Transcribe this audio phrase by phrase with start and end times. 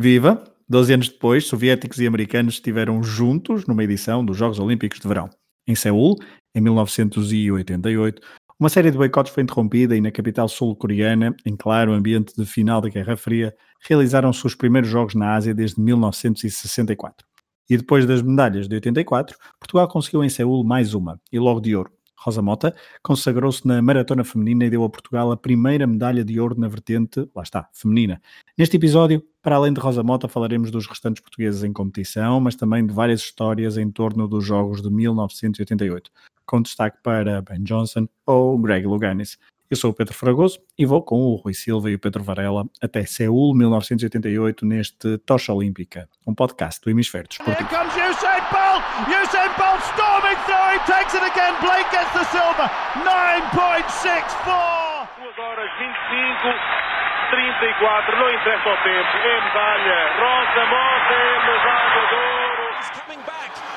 [0.00, 0.44] Viva!
[0.68, 5.28] Doze anos depois, soviéticos e americanos estiveram juntos numa edição dos Jogos Olímpicos de Verão.
[5.66, 6.14] Em Seul,
[6.54, 8.22] em 1988,
[8.60, 12.80] uma série de boicotes foi interrompida e na capital sul-coreana, em claro ambiente de final
[12.80, 13.52] da Guerra Fria,
[13.88, 17.26] realizaram-se os primeiros Jogos na Ásia desde 1964.
[17.68, 21.74] E depois das medalhas de 84, Portugal conseguiu em Seul mais uma, e logo de
[21.74, 21.90] ouro.
[22.18, 26.58] Rosa Mota consagrou-se na maratona feminina e deu a Portugal a primeira medalha de ouro
[26.58, 28.20] na vertente, lá está, feminina.
[28.56, 32.86] Neste episódio, para além de Rosa Mota, falaremos dos restantes portugueses em competição, mas também
[32.86, 36.10] de várias histórias em torno dos Jogos de 1988
[36.44, 39.38] com destaque para Ben Johnson ou Greg Louganis.
[39.70, 42.66] Eu sou o Pedro Fragoso e vou com o Rui Silva e o Pedro Varela
[42.82, 47.58] até Seul 1988 neste Tocha Olímpica, um podcast do Hemisfério Desportivo.
[47.58, 48.84] Here comes Usain Bolt!
[49.08, 52.68] Usain Bolt storming through, he takes it again, Blake gets the silver,
[53.00, 55.08] 9.64!
[55.24, 56.87] 2 horas 25,
[57.30, 62.38] 34, não interessa o tempo, é medalha, Rosa Mota é medalha de ouro!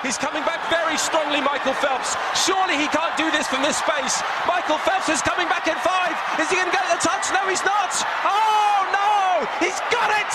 [0.03, 2.17] He's coming back very strongly, Michael Phelps.
[2.33, 4.23] Surely he can't do this from this space.
[4.47, 6.17] Michael Phelps is coming back in five.
[6.39, 7.29] Is he going to get the touch?
[7.31, 7.93] No, he's not.
[8.25, 9.45] Oh, no!
[9.63, 10.33] He's got it!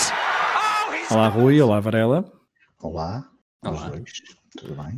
[0.54, 1.60] Oh, he's Olá, Rui.
[1.60, 2.24] Olá, Varela.
[2.80, 3.24] Olá.
[3.64, 3.90] Olá.
[4.56, 4.96] Tudo bem?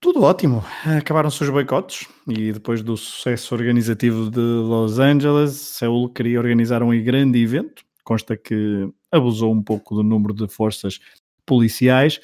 [0.00, 0.64] Tudo ótimo.
[0.98, 6.90] Acabaram-se os boicotes e depois do sucesso organizativo de Los Angeles, Seul queria organizar um
[7.02, 7.84] grande evento.
[8.02, 10.98] Consta que abusou um pouco do número de forças
[11.44, 12.18] policiais,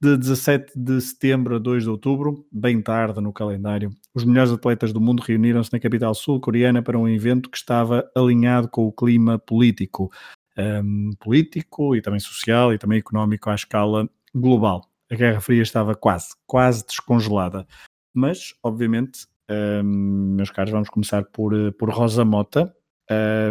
[0.00, 4.92] de 17 de setembro a 2 de outubro, bem tarde no calendário, os melhores atletas
[4.92, 9.38] do mundo reuniram-se na capital sul-coreana para um evento que estava alinhado com o clima
[9.38, 10.10] político,
[10.58, 14.91] um, político e também social e também económico à escala global.
[15.12, 17.66] A Guerra Fria estava quase, quase descongelada.
[18.14, 19.26] Mas, obviamente,
[19.84, 22.74] um, meus caros, vamos começar por, por Rosa Mota,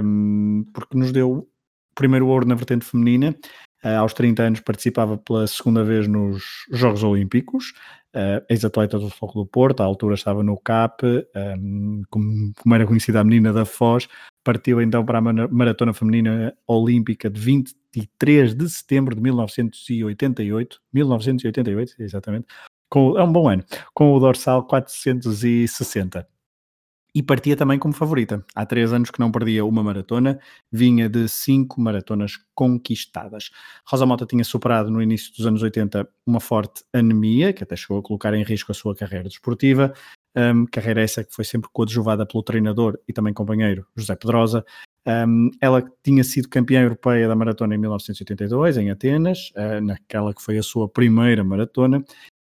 [0.03, 1.48] um, porque nos deu o
[1.94, 3.36] primeiro ouro na vertente feminina
[3.84, 7.73] Uh, aos 30 anos participava pela segunda vez nos Jogos Olímpicos,
[8.16, 11.04] uh, ex-atleta do Foco do Porto, à altura estava no CAP,
[11.58, 14.08] um, como, como, era conhecida a menina da Foz,
[14.44, 22.47] partiu então para a Maratona Feminina Olímpica de 23 de setembro de 1988, 1988, exatamente,
[22.90, 23.63] com, é um bom ano,
[23.94, 26.28] com o dorsal 460
[27.14, 28.44] e partia também como favorita.
[28.56, 30.40] Há três anos que não perdia uma maratona,
[30.72, 33.52] vinha de cinco maratonas conquistadas.
[33.86, 38.00] Rosa Mota tinha superado no início dos anos 80 uma forte anemia, que até chegou
[38.00, 39.94] a colocar em risco a sua carreira desportiva.
[40.36, 44.66] Um, carreira essa que foi sempre coadjuvada pelo treinador e também companheiro José Pedrosa.
[45.06, 50.42] Um, ela tinha sido campeã europeia da maratona em 1982, em Atenas, uh, naquela que
[50.42, 52.04] foi a sua primeira maratona,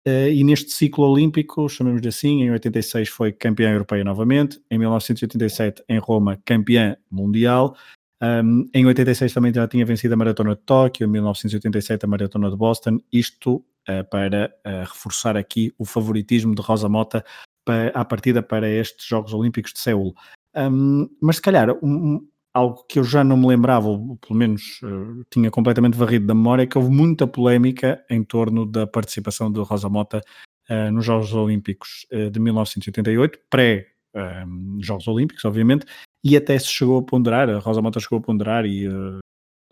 [0.08, 6.00] e neste ciclo olímpico, chamemos-lhe assim, em 86 foi campeã europeia novamente, em 1987 em
[6.00, 7.76] Roma campeã mundial,
[8.22, 12.50] um, em 86 também já tinha vencido a Maratona de Tóquio, em 1987 a Maratona
[12.50, 17.24] de Boston, isto uh, para uh, reforçar aqui o favoritismo de Rosa Mota
[17.64, 20.14] para, à partida para estes Jogos Olímpicos de Seul.
[20.56, 24.82] Um, mas se calhar um, algo que eu já não me lembrava, ou pelo menos
[24.84, 29.60] uh, tinha completamente varrido da memória, que houve muita polémica em torno da participação de
[29.62, 30.22] Rosa Mota
[30.70, 35.86] uh, nos Jogos Olímpicos uh, de 1988, pré-Jogos Olímpicos, obviamente,
[36.24, 38.88] e até se chegou a ponderar, a Rosa Mota chegou a ponderar e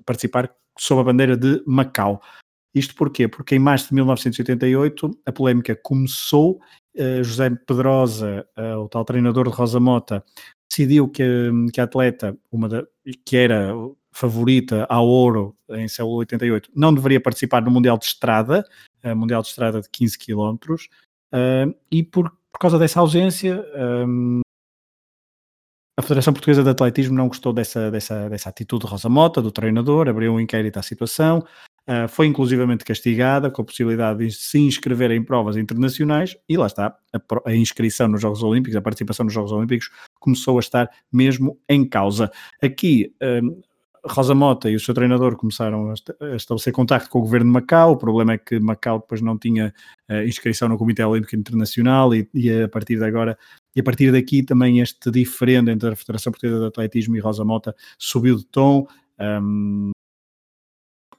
[0.06, 0.50] participar
[0.80, 2.22] sob a bandeira de Macau.
[2.74, 3.28] Isto porquê?
[3.28, 6.62] Porque em março de 1988 a polémica começou,
[7.22, 8.48] José Pedrosa,
[8.82, 10.24] o tal treinador de Rosa Mota,
[10.78, 11.24] decidiu que,
[11.74, 12.86] que a atleta, uma da,
[13.26, 13.74] que era
[14.12, 18.64] favorita ao ouro em Seul 88, não deveria participar no Mundial de Estrada,
[19.04, 23.64] uh, Mundial de Estrada de 15 km, uh, e por, por causa dessa ausência,
[24.08, 24.42] um,
[26.00, 29.52] a Federação Portuguesa de Atletismo não gostou dessa, dessa, dessa atitude de Rosa Mota, do
[29.52, 31.44] treinador, abriu um inquérito à situação,
[31.88, 36.68] Uh, foi inclusivamente castigada com a possibilidade de se inscrever em provas internacionais e lá
[36.68, 39.90] está, a, a, inscrição nos Jogos Olímpicos, a participação nos Jogos Olímpicos
[40.20, 42.30] começou a estar mesmo em causa.
[42.62, 43.62] Aqui, um,
[44.08, 47.94] Rosa Mota e o seu treinador começaram a estabelecer contacto com o governo de Macau.
[47.94, 49.74] O problema é que Macau depois não tinha
[50.10, 53.38] uh, inscrição no Comitê Olímpico Internacional e, e, a partir de agora
[53.76, 57.46] e a partir daqui também este diferendo entre a Federação Portuguesa de Atletismo e Rosa
[57.46, 58.88] Mota subiu de tom.
[59.20, 59.92] Um,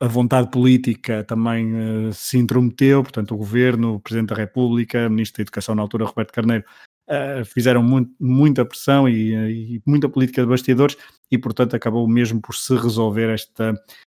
[0.00, 5.10] a vontade política também uh, se intrometeu, portanto, o governo, o Presidente da República, o
[5.10, 6.64] Ministro da Educação na altura, Roberto Carneiro,
[7.08, 10.96] uh, fizeram muito, muita pressão e, e, muita política de bastidores
[11.30, 13.74] e, portanto, acabou mesmo por se resolver esta,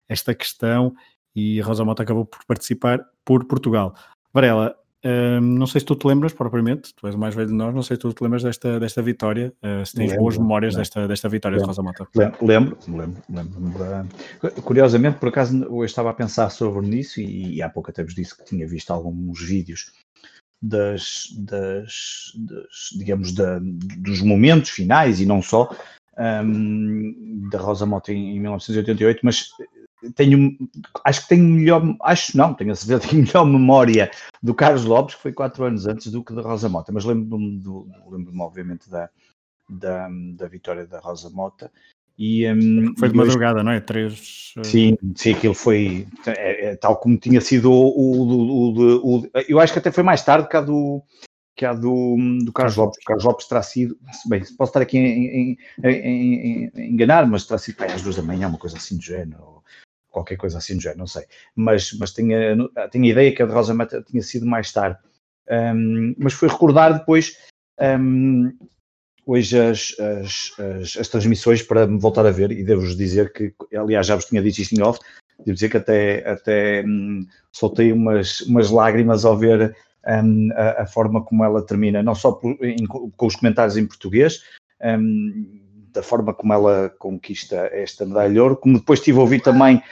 [0.09, 0.95] esta questão
[1.35, 3.95] e Rosa Mota acabou por participar por Portugal.
[4.33, 7.55] Varela, Uh, não sei se tu te lembras propriamente, tu és o mais velho de
[7.55, 10.39] nós, não sei se tu te lembras desta, desta vitória, uh, se tens lembro, boas
[10.39, 12.09] memórias desta, desta vitória lembro, de Rosa Mota.
[12.41, 17.69] Lembro, lembro, lembro, Curiosamente, por acaso, eu estava a pensar sobre nisso e, e há
[17.69, 19.93] pouco até vos disse que tinha visto alguns vídeos
[20.63, 23.59] das, das, das digamos, da,
[23.99, 25.75] dos momentos finais e não só
[26.17, 29.49] um, da Rosa Mota em, em 1988, mas
[30.11, 30.57] tenho,
[31.05, 34.11] acho que tenho melhor, acho não, tenho a certeza, tenho melhor memória
[34.43, 37.63] do Carlos Lopes, que foi quatro anos antes do que da Rosa Mota, mas lembro-me,
[38.11, 39.09] lembro-me obviamente da,
[39.69, 41.71] da, da vitória da Rosa Mota.
[42.19, 43.81] E, um, foi de madrugada, hoje, não é?
[43.81, 44.53] Três.
[44.59, 49.31] Eh, sim, sim, aquilo foi é, é, tal como tinha sido o, o, o, o,
[49.49, 51.03] Eu acho que até foi mais tarde que a do,
[51.57, 52.99] que a do, do Carlos Lopes.
[53.01, 53.97] O Carlos Lopes terá sido,
[54.27, 55.59] bem, posso estar aqui em,
[56.77, 59.63] enganar, mas terá sido às duas da manhã, uma coisa assim do género
[60.13, 61.25] qualquer coisa assim do género, não sei.
[61.57, 62.57] Mas, mas tinha,
[62.91, 64.99] tinha ideia que a de Rosa Mata tinha sido mais tarde.
[65.51, 67.37] Um, mas foi recordar depois
[67.81, 68.53] um,
[69.27, 73.53] hoje as, as, as, as, transmissões para me voltar a ver e devo-vos dizer que,
[73.75, 75.01] aliás, já vos tinha dito isto em off,
[75.39, 79.75] devo dizer que até, até hum, soltei umas, umas lágrimas ao ver
[80.05, 84.45] a, a, forma como ela termina, não só por, em, com os comentários em português,
[84.81, 85.62] hum,
[85.93, 89.83] da forma como ela conquista esta medalha de ouro, como depois tive a ouvir também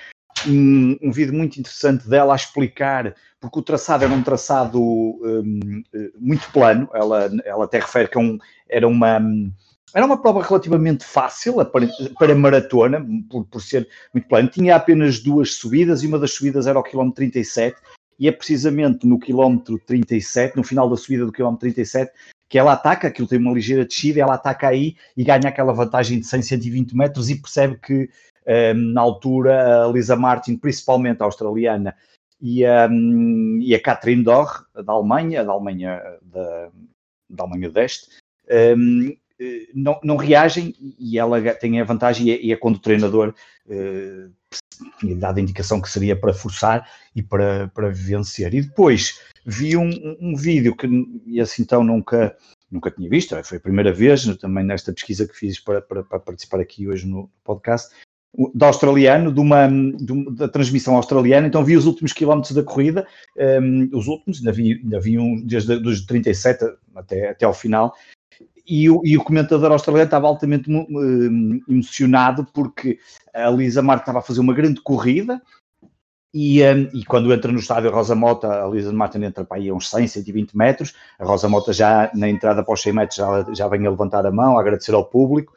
[0.47, 5.83] um, um, vídeo muito interessante dela a explicar, porque o traçado era um traçado um,
[6.19, 8.39] muito plano, ela, ela até refere que é um,
[8.69, 9.21] era uma.
[9.93, 14.49] Era uma prova relativamente fácil para, para maratona, por, por ser muito plano.
[14.49, 17.77] Tinha apenas duas subidas e uma das subidas era o quilómetro 37,
[18.17, 22.13] e é precisamente no quilómetro 37, no final da subida do quilómetro 37,
[22.51, 26.19] que ela ataca, aquilo tem uma ligeira descida, ela ataca aí e ganha aquela vantagem
[26.19, 28.09] de 100, 120 metros e percebe que um,
[28.45, 31.95] ehm, na altura a Lisa Martin, principalmente a australiana,
[32.43, 36.71] e, um, e a Catherine Dorr, da Alemanha, da Alemanha, da,
[37.29, 38.09] da Alemanha do Este,
[38.51, 42.77] um, ehm, não, não, reagem e ela tem a vantagem e é, e é quando
[42.77, 43.33] o treinador
[43.67, 44.31] uh,
[44.99, 48.55] tinha dado a indicação que seria para forçar e para, para vencer.
[48.55, 49.91] E depois vi um,
[50.21, 52.37] um vídeo que assim então nunca,
[52.71, 56.21] nunca tinha visto, foi a primeira vez também nesta pesquisa que fiz para, para, para
[56.21, 57.91] participar aqui hoje no podcast,
[58.55, 62.63] da australiano, de uma, de uma, da transmissão australiana, então vi os últimos quilómetros da
[62.63, 63.07] corrida,
[63.61, 67.93] um, os últimos, ainda vi, ainda vi um desde os 37 até, até ao final,
[68.71, 73.01] e o, e o comentador australiano estava altamente hum, emocionado porque
[73.35, 75.43] a Lisa Martin estava a fazer uma grande corrida,
[76.33, 79.69] e, um, e, quando entra no estádio Rosa Mota, a Lisa Martin entra para aí
[79.69, 80.95] a uns 100, 120 metros.
[81.19, 84.25] A Rosa Mota já na entrada para os 100 metros já, já vem a levantar
[84.25, 85.53] a mão, a agradecer ao público.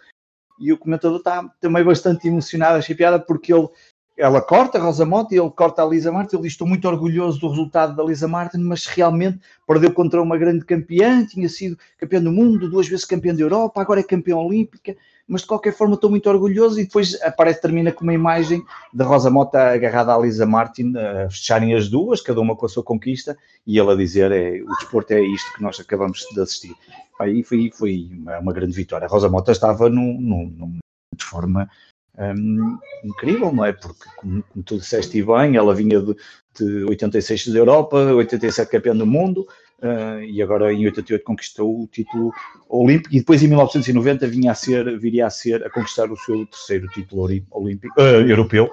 [0.60, 3.70] E o comentador está também bastante emocionado, achei piada, porque ele,
[4.18, 6.36] ela corta a Rosa Mota e ele corta a Lisa Martin.
[6.36, 10.38] Ele diz: Estou muito orgulhoso do resultado da Lisa Martin, mas realmente perdeu contra uma
[10.38, 11.26] grande campeã.
[11.26, 14.96] Tinha sido campeã do mundo, duas vezes campeã da Europa, agora é campeã olímpica
[15.28, 18.64] mas de qualquer forma estou muito orgulhoso e depois aparece, termina com uma imagem
[18.94, 22.70] de Rosa Mota agarrada à Lisa Martin, a fecharem as duas, cada uma com a
[22.70, 26.42] sua conquista, e ela a dizer, é, o desporto é isto que nós acabamos de
[26.42, 26.76] assistir.
[27.20, 28.10] Aí foi, foi
[28.42, 29.06] uma grande vitória.
[29.06, 30.78] A Rosa Mota estava num, num, num
[31.16, 31.70] de forma
[32.18, 33.74] um, incrível, não é?
[33.74, 36.16] Porque, como, como tu disseste bem, ela vinha de,
[36.58, 39.48] de 86 da Europa, 87 campeã do mundo,
[39.82, 42.32] uh, e agora em 88 conquistou o título
[42.70, 46.46] olímpico e depois em 1990 vinha a ser, viria a ser a conquistar o seu
[46.46, 48.66] terceiro título olímpico, uh, europeu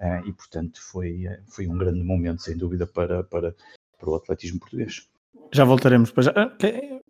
[0.00, 3.54] uh, e portanto foi, foi um grande momento sem dúvida para, para,
[3.98, 5.08] para o atletismo português.
[5.52, 6.26] Já voltaremos depois.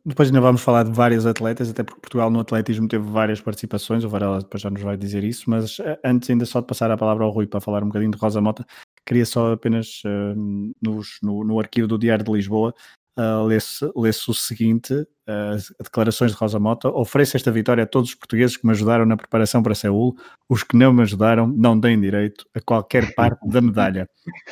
[0.07, 4.05] Depois ainda vamos falar de vários atletas, até porque Portugal no atletismo teve várias participações,
[4.05, 6.97] o Varela depois já nos vai dizer isso, mas antes ainda só de passar a
[6.97, 8.65] palavra ao Rui para falar um bocadinho de Rosa Mota,
[9.05, 12.73] queria só apenas uh, nos, no, no, arquivo do Diário de Lisboa
[13.19, 16.89] uh, lê-se lê o seguinte: uh, declarações de Rosa Mota.
[16.89, 20.15] Ofereço esta vitória a todos os portugueses que me ajudaram na preparação para Seul.
[20.49, 24.09] Os que não me ajudaram não têm direito a qualquer parte da medalha.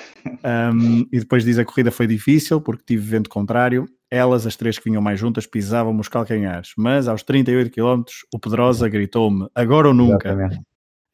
[0.44, 3.86] Um, e depois diz: a corrida foi difícil porque tive vento contrário.
[4.14, 6.72] Elas, as três que vinham mais juntas, pisavam-me os calcanhares.
[6.76, 10.28] Mas aos 38 km, o Pedrosa gritou-me: agora ou nunca.
[10.28, 10.62] Exatamente.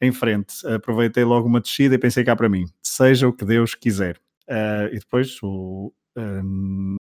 [0.02, 3.74] Em frente, aproveitei logo uma descida e pensei cá para mim: seja o que Deus
[3.74, 4.16] quiser.
[4.48, 6.96] Uh, e depois o, um,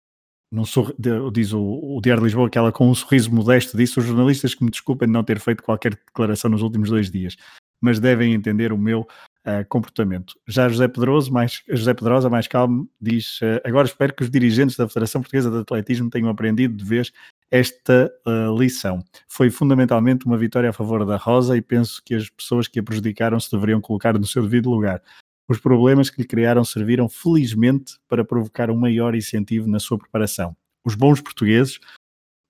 [0.52, 0.64] num
[1.32, 4.54] diz o, o Diário de Lisboa que ela com um sorriso modesto disse os jornalistas
[4.54, 7.36] que me desculpem de não ter feito qualquer declaração nos últimos dois dias,
[7.82, 9.08] mas devem entender o meu
[9.48, 10.36] uh, comportamento.
[10.48, 14.76] Já José Pedroso, mais, José Pedrosa, mais calmo, diz uh, agora espero que os dirigentes
[14.76, 17.12] da Federação Portuguesa de Atletismo tenham aprendido de vez
[17.50, 19.04] esta uh, lição.
[19.28, 22.84] Foi fundamentalmente uma vitória a favor da Rosa e penso que as pessoas que a
[22.84, 25.02] prejudicaram se deveriam colocar no seu devido lugar.
[25.50, 30.56] Os problemas que lhe criaram serviram felizmente para provocar um maior incentivo na sua preparação.
[30.86, 31.80] Os bons portugueses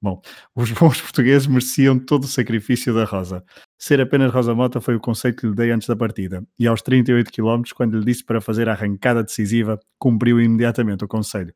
[0.02, 0.22] Bom,
[0.56, 3.44] os bons portugueses mereciam todo o sacrifício da Rosa.
[3.80, 6.44] Ser apenas Rosa Mota foi o conselho que lhe dei antes da partida.
[6.60, 11.08] E aos 38 km, quando lhe disse para fazer a arrancada decisiva, cumpriu imediatamente o
[11.08, 11.54] conselho.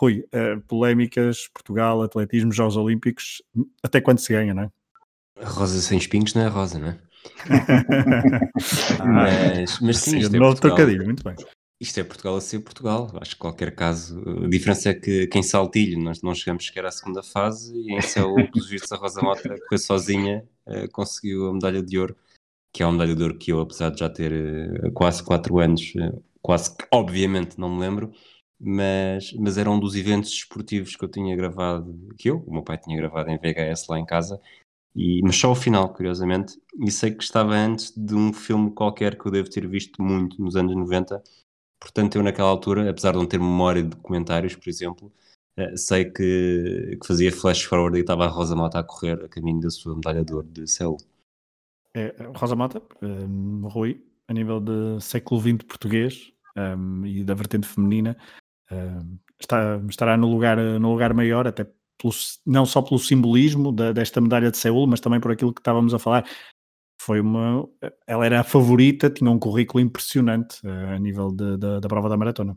[0.00, 3.40] Rui, uh, polémicas, Portugal, atletismo, Jogos Olímpicos,
[3.82, 4.70] até quando se ganha, não é?
[5.42, 6.98] Rosa sem espinhos não é rosa, não é?
[9.04, 11.34] mas, mas sim, sim isto é novo trocadilho, muito bem.
[11.84, 13.10] Isto é Portugal a ser Portugal.
[13.20, 14.18] Acho que qualquer caso.
[14.42, 17.92] A diferença é que, que em Saltilho nós não chegamos sequer à segunda fase e
[17.92, 21.98] em Céu, pelos vistos, a Rosa Mota, que foi sozinha, uh, conseguiu a medalha de
[21.98, 22.16] ouro,
[22.72, 25.58] que é uma medalha de ouro que eu, apesar de já ter uh, quase 4
[25.58, 28.10] anos, uh, quase que obviamente não me lembro,
[28.58, 32.62] mas, mas era um dos eventos esportivos que eu tinha gravado, que eu, o meu
[32.62, 34.40] pai tinha gravado em VHS lá em casa,
[34.96, 39.18] e, mas só o final, curiosamente, e sei que estava antes de um filme qualquer
[39.18, 41.22] que eu devo ter visto muito nos anos 90,
[41.84, 45.12] portanto eu naquela altura, apesar de não ter memória de documentários, por exemplo,
[45.54, 49.28] eh, sei que, que fazia flash forward e estava a Rosa Mota a correr a
[49.28, 50.96] caminho da sua medalha de ouro de Seul.
[51.94, 57.68] É, Rosa Mota, um, Rui, a nível de século XX português um, e da vertente
[57.68, 58.16] feminina,
[58.72, 61.64] um, está, estará no lugar, no lugar maior, até
[61.98, 62.14] pelo,
[62.46, 65.92] não só pelo simbolismo da, desta medalha de Seul, mas também por aquilo que estávamos
[65.92, 66.26] a falar,
[67.04, 67.68] foi uma.
[68.06, 72.08] Ela era a favorita, tinha um currículo impressionante uh, a nível de, de, da prova
[72.08, 72.56] da maratona.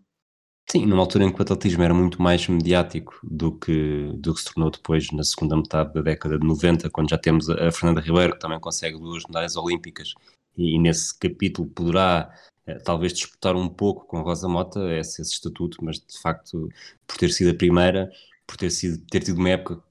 [0.70, 4.42] Sim, numa altura em que o atletismo era muito mais mediático do que, do que
[4.42, 8.02] se tornou depois na segunda metade da década de 90, quando já temos a Fernanda
[8.02, 10.14] Ribeiro, que também consegue duas medalhas olímpicas,
[10.58, 12.30] e, e nesse capítulo poderá
[12.66, 16.68] eh, talvez disputar um pouco com Rosa Mota esse, esse estatuto, mas de facto,
[17.06, 18.12] por ter sido a primeira,
[18.46, 19.82] por ter, sido, ter tido uma época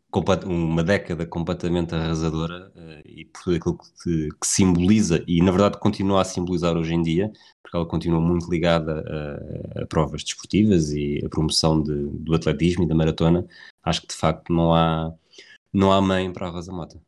[0.47, 5.79] uma década completamente arrasadora uh, e por tudo aquilo que, que, simboliza e na verdade
[5.79, 7.31] continua a simbolizar hoje em dia,
[7.63, 12.85] porque ela continua muito ligada a, a provas desportivas e a promoção de, do atletismo
[12.85, 13.47] e da maratona,
[13.83, 15.13] acho que de facto não há,
[15.73, 17.01] não há mãe para a Rosa Mota.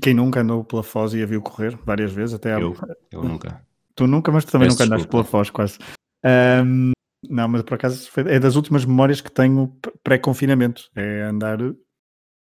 [0.00, 2.76] Quem nunca andou pela Foz e a viu correr várias vezes, até eu,
[3.10, 3.64] eu nunca.
[3.94, 5.78] Tu nunca, mas tu também Peço nunca andaste pela Foz quase.
[6.24, 6.92] Um,
[7.28, 10.90] não, mas por acaso é das últimas memórias que tenho pré-confinamento.
[10.94, 11.58] É andar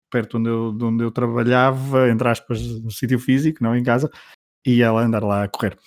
[0.09, 4.09] perto onde eu, de onde eu trabalhava, entre aspas, no sítio físico, não em casa,
[4.65, 5.77] e ela andar lá a correr.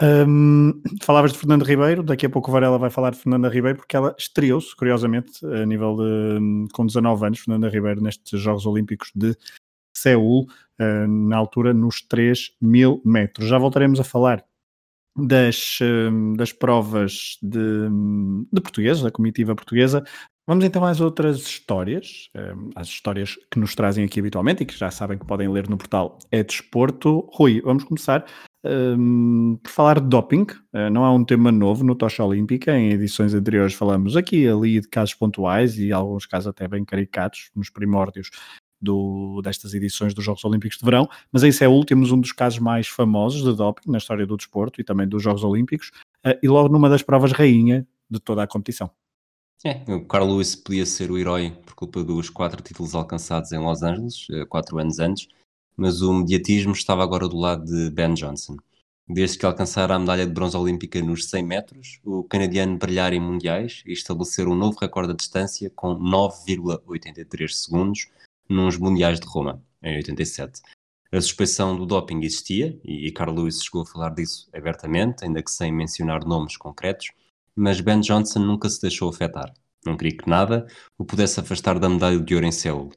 [0.00, 3.96] Um, falavas de Fernanda Ribeiro, daqui a pouco Varela vai falar de Fernanda Ribeiro, porque
[3.96, 9.36] ela estreou-se, curiosamente, a nível de, com 19 anos, Fernanda Ribeiro, nestes Jogos Olímpicos de
[9.92, 13.48] Seul, uh, na altura nos 3 mil metros.
[13.48, 14.44] Já voltaremos a falar
[15.16, 15.80] das,
[16.36, 17.88] das provas de,
[18.52, 20.04] de português, da comitiva portuguesa,
[20.48, 22.30] Vamos então às outras histórias,
[22.74, 25.76] às histórias que nos trazem aqui habitualmente e que já sabem que podem ler no
[25.76, 27.28] portal É Desporto.
[27.34, 28.24] Rui, vamos começar
[28.64, 30.46] um, por falar de doping.
[30.72, 32.74] Uh, não há um tema novo no Tocha Olímpica.
[32.74, 36.82] Em edições anteriores falamos aqui e ali de casos pontuais e alguns casos até bem
[36.82, 38.30] caricatos nos primórdios
[38.80, 42.58] do, destas edições dos Jogos Olímpicos de Verão, mas em Seul temos um dos casos
[42.58, 45.90] mais famosos de doping na história do desporto e também dos Jogos Olímpicos,
[46.26, 48.90] uh, e logo numa das provas rainha de toda a competição.
[49.64, 53.58] É, o Carl Lewis podia ser o herói por culpa dos quatro títulos alcançados em
[53.58, 55.26] Los Angeles, eh, quatro anos antes,
[55.76, 58.56] mas o mediatismo estava agora do lado de Ben Johnson.
[59.08, 63.20] Desde que alcançara a medalha de bronze olímpica nos 100 metros, o canadiano brilhar em
[63.20, 68.08] mundiais e estabelecer um novo recorde de distância com 9,83 segundos
[68.48, 70.60] nos mundiais de Roma, em 87.
[71.10, 75.50] A suspeição do doping existia, e Carl Lewis chegou a falar disso abertamente, ainda que
[75.50, 77.10] sem mencionar nomes concretos,
[77.58, 79.52] mas Ben Johnson nunca se deixou afetar.
[79.84, 82.90] Não queria que nada o pudesse afastar da medalha de ouro em Seul.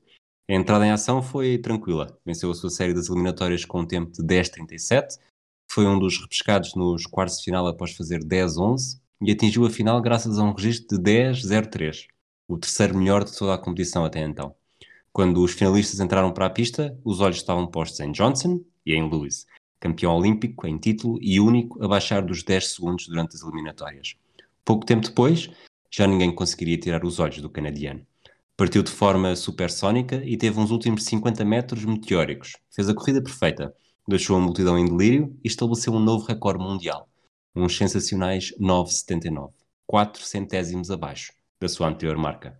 [0.50, 2.18] A entrada em ação foi tranquila.
[2.26, 5.18] Venceu a sua série das eliminatórias com um tempo de 10.37,
[5.72, 10.02] foi um dos repescados nos quartos de final após fazer 10-11 e atingiu a final
[10.02, 12.08] graças a um registro de 10-03,
[12.46, 14.54] o terceiro melhor de toda a competição até então.
[15.14, 19.10] Quando os finalistas entraram para a pista, os olhos estavam postos em Johnson e em
[19.10, 19.46] Lewis,
[19.80, 24.18] campeão olímpico em título e único a baixar dos 10 segundos durante as eliminatórias.
[24.64, 25.50] Pouco tempo depois,
[25.92, 28.06] já ninguém conseguiria tirar os olhos do canadiano.
[28.56, 32.56] Partiu de forma supersónica e teve uns últimos 50 metros meteóricos.
[32.70, 33.74] Fez a corrida perfeita,
[34.08, 37.10] deixou a multidão em delírio e estabeleceu um novo recorde mundial.
[37.56, 39.52] Uns sensacionais 9,79,
[39.88, 42.60] 4 centésimos abaixo da sua anterior marca.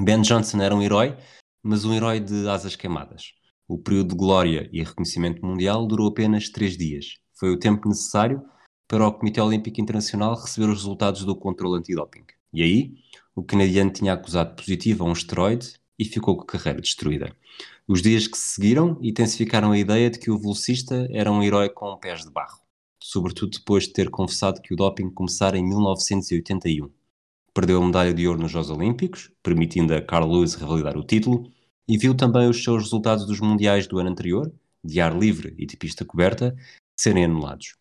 [0.00, 1.16] Ben Johnson era um herói,
[1.62, 3.32] mas um herói de asas queimadas.
[3.68, 7.18] O período de glória e reconhecimento mundial durou apenas três dias.
[7.38, 8.42] Foi o tempo necessário
[8.88, 12.24] para o Comitê Olímpico Internacional receber os resultados do controle antidoping.
[12.52, 12.94] E aí,
[13.34, 17.34] o canadiano tinha acusado positivo a um esteroide e ficou com a carreira destruída.
[17.88, 21.68] Os dias que se seguiram intensificaram a ideia de que o velocista era um herói
[21.68, 22.60] com pés de barro.
[23.02, 26.90] sobretudo depois de ter confessado que o doping começara em 1981.
[27.54, 31.50] Perdeu a medalha de ouro nos Jogos Olímpicos, permitindo a Carl Lewis revalidar o título,
[31.88, 34.52] e viu também os seus resultados dos Mundiais do ano anterior,
[34.82, 36.56] de ar livre e de pista coberta,
[36.96, 37.76] serem anulados.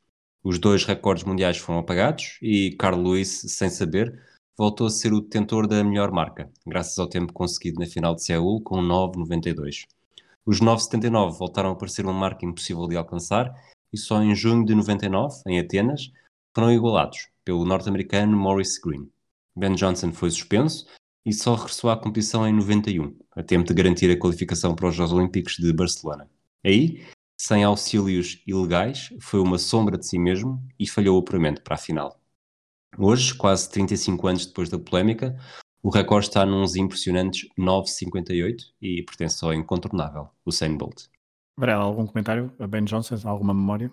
[0.46, 4.22] Os dois recordes mundiais foram apagados e Carl Lewis, sem saber,
[4.56, 8.24] voltou a ser o detentor da melhor marca, graças ao tempo conseguido na final de
[8.24, 9.88] Seul com 9,92.
[10.46, 13.52] Os 9,79 voltaram a parecer uma marca impossível de alcançar
[13.92, 16.12] e só em junho de 99, em Atenas,
[16.54, 19.10] foram igualados pelo norte-americano Maurice Green.
[19.56, 20.86] Ben Johnson foi suspenso
[21.26, 24.94] e só regressou à competição em 91, a tempo de garantir a qualificação para os
[24.94, 26.30] Jogos Olímpicos de Barcelona.
[26.64, 27.04] Aí,
[27.38, 31.78] sem auxílios ilegais, foi uma sombra de si mesmo e falhou o apuramento para a
[31.78, 32.20] final.
[32.98, 35.38] Hoje, quase 35 anos depois da polémica,
[35.84, 41.04] o recorde está nos impressionantes 9,58 e pertence ao incontornável Usain Bolt.
[41.58, 42.52] Varela, algum comentário?
[42.58, 43.92] A Ben Johnson, alguma memória?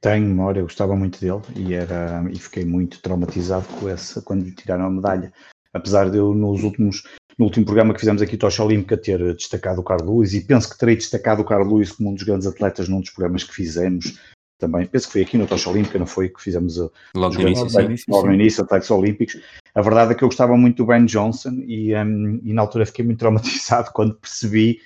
[0.00, 4.44] Tenho memória, eu gostava muito dele e, era, e fiquei muito traumatizado com essa quando
[4.44, 5.32] lhe tiraram a medalha.
[5.72, 7.02] Apesar de eu, nos últimos,
[7.38, 10.70] no último programa que fizemos aqui, Tocha Olímpica, ter destacado o Carlos Luiz, e penso
[10.70, 13.54] que terei destacado o Carlos Luiz como um dos grandes atletas num dos programas que
[13.54, 14.18] fizemos,
[14.58, 16.28] também, penso que foi aqui no Tocha Olímpica, não foi?
[16.28, 16.78] Que fizemos
[17.14, 19.40] logo, no início, atletas, logo no início, atletas olímpicos.
[19.74, 22.86] A verdade é que eu gostava muito do Ben Johnson e, um, e na altura
[22.86, 24.80] fiquei muito traumatizado quando percebi,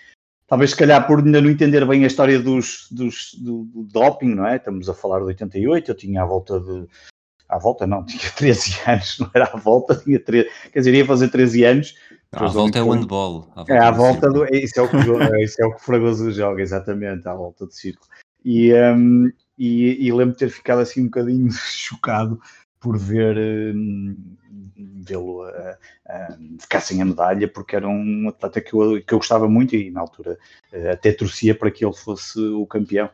[0.46, 4.34] talvez se calhar por ainda não entender bem a história dos, dos, do, do doping,
[4.34, 4.56] não é?
[4.56, 6.86] Estamos a falar de 88, eu tinha à volta de.
[7.48, 11.06] À volta não, tinha 13 anos, não era à volta, tinha 13, quer dizer, ia
[11.06, 11.94] fazer 13 anos.
[12.32, 13.48] À volta é o handball.
[13.56, 14.44] À é, à volta do.
[14.54, 14.96] Isso é o que,
[15.42, 18.08] isso é o que Fragoso joga, exatamente, à volta do círculo.
[18.44, 22.40] E, um, e, e lembro de ter ficado assim um bocadinho chocado
[22.80, 23.36] por ver
[23.74, 24.16] um,
[24.76, 29.18] vê-lo a, a, ficar sem a medalha, porque era um atleta que eu, que eu
[29.18, 30.38] gostava muito e na altura
[30.72, 33.10] eh, até torcia para que ele fosse o campeão.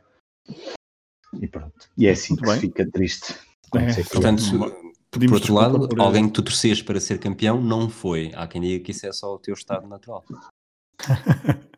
[1.40, 2.60] E pronto, e é assim muito que bem.
[2.60, 3.34] se fica triste.
[3.74, 4.42] É, portanto,
[5.18, 6.00] por outro lado, por...
[6.00, 8.32] alguém que tu torcias para ser campeão não foi.
[8.34, 10.24] Há quem diga que isso é só o teu estado natural.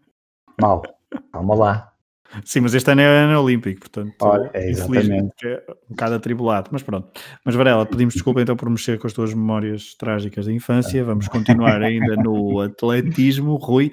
[0.60, 0.82] Mal,
[1.32, 1.92] calma lá.
[2.44, 5.46] Sim, mas este ano é ano olímpico, portanto, Olha, é exatamente.
[5.46, 7.08] é um bocado atribulado, mas pronto.
[7.44, 11.04] Mas Varela, pedimos desculpa então por mexer com as tuas memórias trágicas da infância.
[11.04, 13.92] Vamos continuar ainda no atletismo, Rui.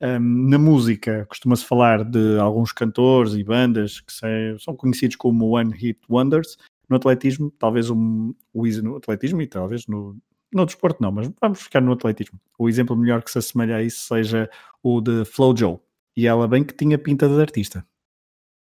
[0.00, 4.12] Um, na música, costuma-se falar de alguns cantores e bandas que
[4.58, 6.56] são conhecidos como One Hit Wonders.
[6.92, 10.14] No atletismo, talvez um, o no atletismo e talvez no,
[10.52, 12.38] no desporto não, mas vamos ficar no atletismo.
[12.58, 14.50] O exemplo melhor que se assemelha a isso seja
[14.82, 15.78] o de Flo Joe
[16.14, 17.82] e ela bem que tinha pinta de artista.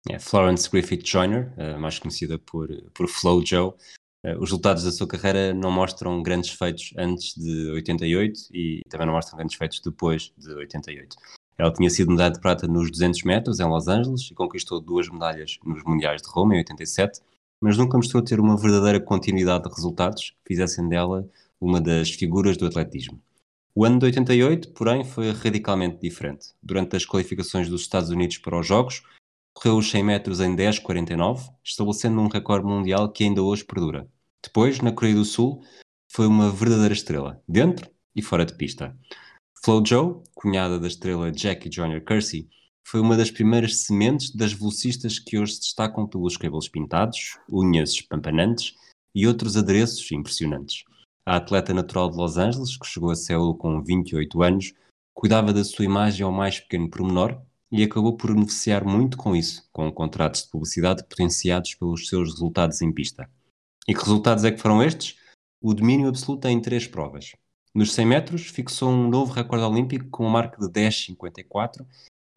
[0.09, 3.69] É, Florence Griffith Joyner, uh, mais conhecida por, por Flo Joe.
[4.25, 9.05] Uh, os resultados da sua carreira não mostram grandes feitos antes de 88 e também
[9.05, 11.15] não mostram grandes feitos depois de 88.
[11.55, 15.07] Ela tinha sido medalha de prata nos 200 metros em Los Angeles e conquistou duas
[15.07, 17.19] medalhas nos Mundiais de Roma em 87,
[17.61, 21.27] mas nunca mostrou ter uma verdadeira continuidade de resultados que fizessem dela
[21.59, 23.19] uma das figuras do atletismo.
[23.73, 26.47] O ano de 88, porém, foi radicalmente diferente.
[26.63, 29.03] Durante as qualificações dos Estados Unidos para os Jogos,
[29.53, 34.07] correu os 100 metros em 10,49, estabelecendo um recorde mundial que ainda hoje perdura.
[34.43, 35.63] Depois, na Coreia do Sul,
[36.07, 38.97] foi uma verdadeira estrela, dentro e fora de pista.
[39.63, 42.49] Flo Joe, cunhada da estrela Jackie Joyner Kersey,
[42.87, 47.89] foi uma das primeiras sementes das velocistas que hoje se destacam pelos cabelos pintados, unhas
[47.89, 48.75] espampanantes
[49.13, 50.85] e outros adereços impressionantes.
[51.25, 54.73] A atleta natural de Los Angeles, que chegou a Seul com 28 anos,
[55.13, 57.37] cuidava da sua imagem ao mais pequeno pormenor
[57.69, 62.81] e acabou por beneficiar muito com isso, com contratos de publicidade potenciados pelos seus resultados
[62.81, 63.29] em pista.
[63.85, 65.17] E que resultados é que foram estes?
[65.61, 67.33] O domínio absoluto em três provas.
[67.75, 71.85] Nos 100 metros, fixou um novo recorde olímpico com uma marca de 10,54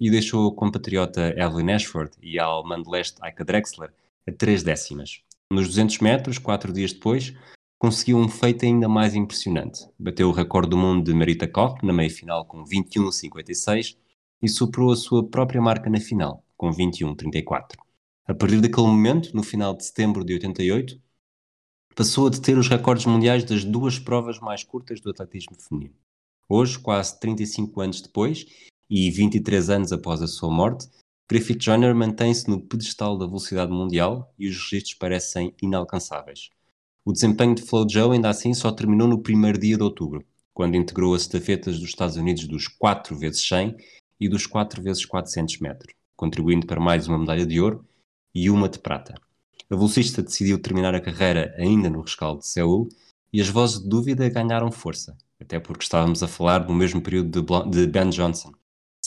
[0.00, 3.92] e deixou a compatriota Evelyn Ashford e a alemã de leste Aika Drexler
[4.26, 5.20] a três décimas.
[5.52, 7.34] Nos 200 metros, quatro dias depois,
[7.78, 9.86] conseguiu um feito ainda mais impressionante.
[9.98, 13.96] Bateu o recorde do mundo de Marita Koch na meia-final com 21,56
[14.42, 17.76] e superou a sua própria marca na final, com 21,34.
[18.26, 20.98] A partir daquele momento, no final de setembro de 88,
[21.94, 25.94] passou a deter os recordes mundiais das duas provas mais curtas do atletismo feminino.
[26.48, 28.46] Hoje, quase 35 anos depois
[28.90, 30.88] e 23 anos após a sua morte,
[31.31, 36.50] Griffith Joyner mantém-se no pedestal da velocidade mundial e os registros parecem inalcançáveis.
[37.05, 40.74] O desempenho de Flo Joe ainda assim só terminou no primeiro dia de outubro, quando
[40.74, 43.76] integrou as estafetas dos Estados Unidos dos 4 vezes 100
[44.18, 47.87] e dos 4 vezes 400 metros, contribuindo para mais uma medalha de ouro
[48.35, 49.14] e uma de prata.
[49.70, 52.88] A velocista decidiu terminar a carreira ainda no rescaldo de Seul
[53.33, 57.40] e as vozes de dúvida ganharam força, até porque estávamos a falar do mesmo período
[57.70, 58.53] de Ben Johnson.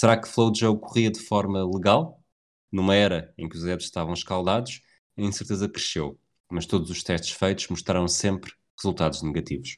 [0.04, 2.22] Será que Flo Joe corria de forma legal?
[2.70, 4.82] Numa era em que os adeptos estavam escaldados,
[5.18, 6.20] a incerteza cresceu
[6.52, 9.78] mas todos os testes feitos mostraram sempre resultados negativos.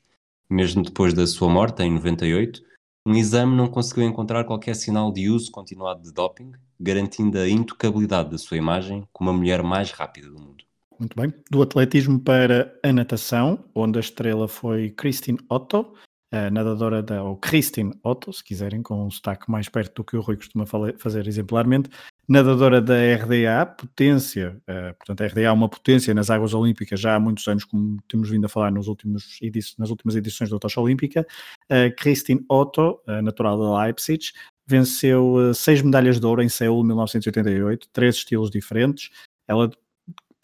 [0.49, 2.59] Mesmo depois da sua morte, em 98,
[3.05, 8.31] um exame não conseguiu encontrar qualquer sinal de uso continuado de doping, garantindo a intocabilidade
[8.31, 10.65] da sua imagem como a mulher mais rápida do mundo.
[10.99, 11.31] Muito bem.
[11.51, 15.93] Do atletismo para a natação, onde a estrela foi Christine Otto,
[16.31, 20.17] a nadadora da, ou Christine Otto, se quiserem, com um sotaque mais perto do que
[20.17, 20.65] o Rui costuma
[20.97, 21.89] fazer exemplarmente,
[22.27, 27.15] nadadora da RDA, potência, uh, portanto a RDA é uma potência nas águas olímpicas já
[27.15, 29.39] há muitos anos, como temos vindo a falar nos últimos
[29.77, 31.25] nas últimas edições da Tocha Olímpica,
[31.71, 34.31] uh, Christine Otto, uh, natural de Leipzig,
[34.67, 39.09] venceu uh, seis medalhas de ouro em Seul 1988, três estilos diferentes,
[39.47, 39.69] ela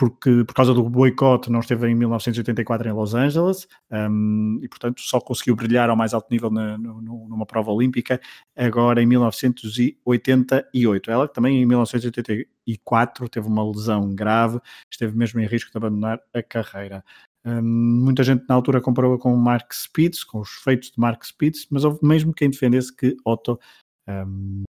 [0.01, 4.99] porque por causa do boicote não esteve em 1984 em Los Angeles um, e portanto
[4.99, 8.19] só conseguiu brilhar ao mais alto nível na, no, numa prova olímpica
[8.57, 11.11] agora em 1988.
[11.11, 14.59] Ela também em 1984 teve uma lesão grave,
[14.89, 17.05] esteve mesmo em risco de abandonar a carreira.
[17.45, 21.67] Um, muita gente na altura comparou com Mark Spitz, com os feitos de Mark Spitz,
[21.69, 23.59] mas houve mesmo quem defendesse que Otto
[24.07, 24.63] um,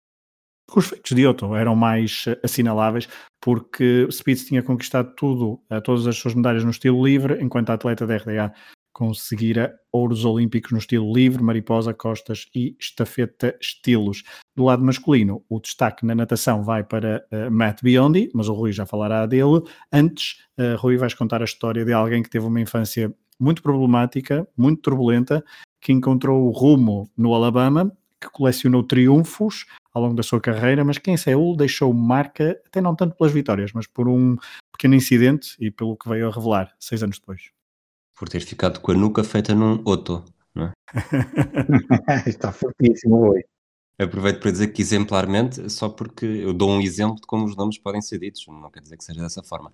[0.79, 3.07] os feitos de Otto eram mais eh, assinaláveis,
[3.41, 7.73] porque Spitz tinha conquistado tudo, eh, todas as suas medalhas no estilo livre, enquanto a
[7.73, 8.53] atleta da RDA
[8.93, 14.23] conseguira ouros olímpicos no estilo livre, mariposa, costas e estafeta estilos.
[14.55, 18.71] Do lado masculino, o destaque na natação vai para uh, Matt Biondi, mas o Rui
[18.71, 19.61] já falará dele.
[19.91, 24.47] Antes, uh, Rui, vais contar a história de alguém que teve uma infância muito problemática,
[24.55, 25.43] muito turbulenta,
[25.81, 30.97] que encontrou o rumo no Alabama, que colecionou triunfos ao longo da sua carreira, mas
[30.97, 34.37] que em Seul deixou marca, até não tanto pelas vitórias, mas por um
[34.71, 37.51] pequeno incidente e pelo que veio a revelar seis anos depois.
[38.15, 40.71] Por ter ficado com a nuca feita num Otto, não é?
[42.29, 43.45] Está fortíssimo hoje.
[43.99, 47.77] Aproveito para dizer que exemplarmente, só porque eu dou um exemplo de como os nomes
[47.77, 49.71] podem ser ditos, não quer dizer que seja dessa forma.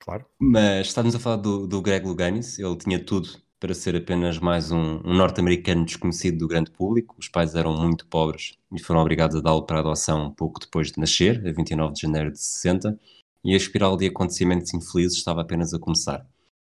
[0.00, 0.24] Claro.
[0.38, 4.70] Mas estávamos a falar do, do Greg Luganis, ele tinha tudo para ser apenas mais
[4.70, 7.16] um, um norte-americano desconhecido do grande público.
[7.18, 11.00] Os pais eram muito pobres e foram obrigados a dá-lo para adoção pouco depois de
[11.00, 12.98] nascer, a 29 de janeiro de 60,
[13.44, 16.24] e a espiral de acontecimentos infelizes estava apenas a começar.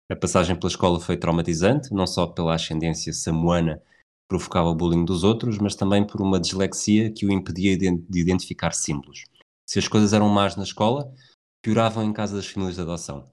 [0.10, 5.06] A passagem pela escola foi traumatizante, não só pela ascendência samoana que provocava o bullying
[5.06, 9.24] dos outros, mas também por uma dislexia que o impedia de identificar símbolos.
[9.66, 11.14] Se as coisas eram más na escola,
[11.62, 13.32] pioravam em casa das famílias de adoção.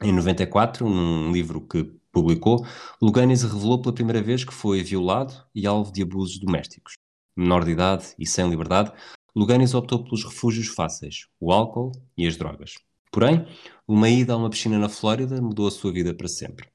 [0.00, 2.66] Em 94, num livro que publicou,
[3.00, 6.94] Luganis revelou pela primeira vez que foi violado e alvo de abusos domésticos.
[7.36, 8.90] Menor de idade e sem liberdade,
[9.34, 12.76] Luganis optou pelos refúgios fáceis, o álcool e as drogas.
[13.12, 13.46] Porém,
[13.86, 16.68] uma ida a uma piscina na Flórida mudou a sua vida para sempre.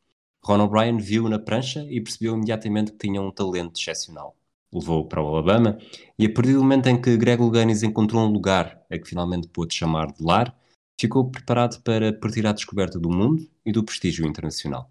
[0.46, 4.36] Ron O'Brien viu na prancha e percebeu imediatamente que tinha um talento excepcional.
[4.72, 5.80] Levou-o para o Alabama
[6.20, 9.48] e, a partir do momento em que Greg Luganis encontrou um lugar a que finalmente
[9.48, 10.56] pôde chamar de lar,
[11.00, 14.88] ficou preparado para partir à descoberta do mundo e do prestígio internacional.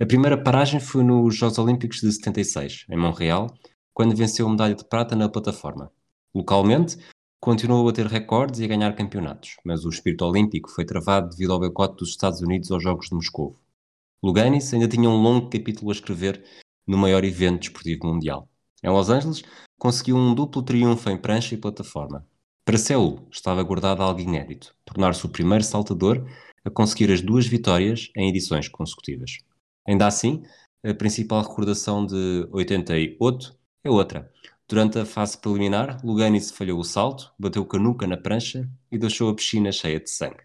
[0.00, 3.52] A primeira paragem foi nos Jogos Olímpicos de 76, em Montreal,
[3.92, 5.90] quando venceu a medalha de prata na plataforma.
[6.32, 6.96] Localmente,
[7.40, 11.52] continuou a ter recordes e a ganhar campeonatos, mas o espírito olímpico foi travado devido
[11.52, 13.56] ao boicote dos Estados Unidos aos Jogos de Moscou.
[14.22, 16.44] Luganis ainda tinha um longo capítulo a escrever
[16.86, 18.48] no maior evento desportivo mundial.
[18.84, 19.42] Em Los Angeles,
[19.76, 22.24] conseguiu um duplo triunfo em prancha e plataforma.
[22.64, 26.24] Para Seul, estava guardado algo inédito, tornar-se o primeiro saltador
[26.64, 29.38] a conseguir as duas vitórias em edições consecutivas.
[29.88, 30.42] Ainda assim,
[30.84, 34.30] a principal recordação de 88 é outra.
[34.68, 39.34] Durante a fase preliminar, Luganis falhou o salto, bateu canuca na prancha e deixou a
[39.34, 40.42] piscina cheia de sangue.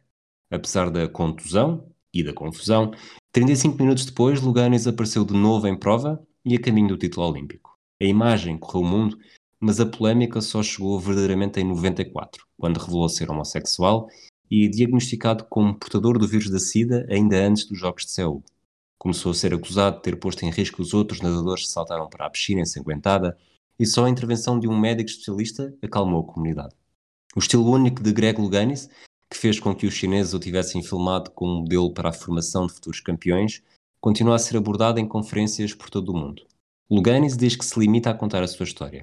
[0.50, 2.94] Apesar da contusão e da confusão,
[3.34, 7.78] 35 minutos depois, Luganis apareceu de novo em prova e a caminho do título olímpico.
[8.02, 9.18] A imagem correu o mundo,
[9.60, 14.08] mas a polémica só chegou verdadeiramente em 94, quando revelou ser homossexual
[14.50, 18.42] e diagnosticado como portador do vírus da SIDA ainda antes dos Jogos de Seul.
[18.98, 22.26] Começou a ser acusado de ter posto em risco os outros nadadores que saltaram para
[22.26, 23.38] a piscina ensanguentada
[23.78, 26.76] e só a intervenção de um médico especialista acalmou a comunidade.
[27.36, 28.90] O estilo único de Greg Louganis,
[29.30, 32.74] que fez com que os chineses o tivessem filmado como modelo para a formação de
[32.74, 33.64] futuros campeões,
[34.00, 36.46] continua a ser abordado em conferências por todo o mundo.
[36.90, 39.02] Louganis diz que se limita a contar a sua história.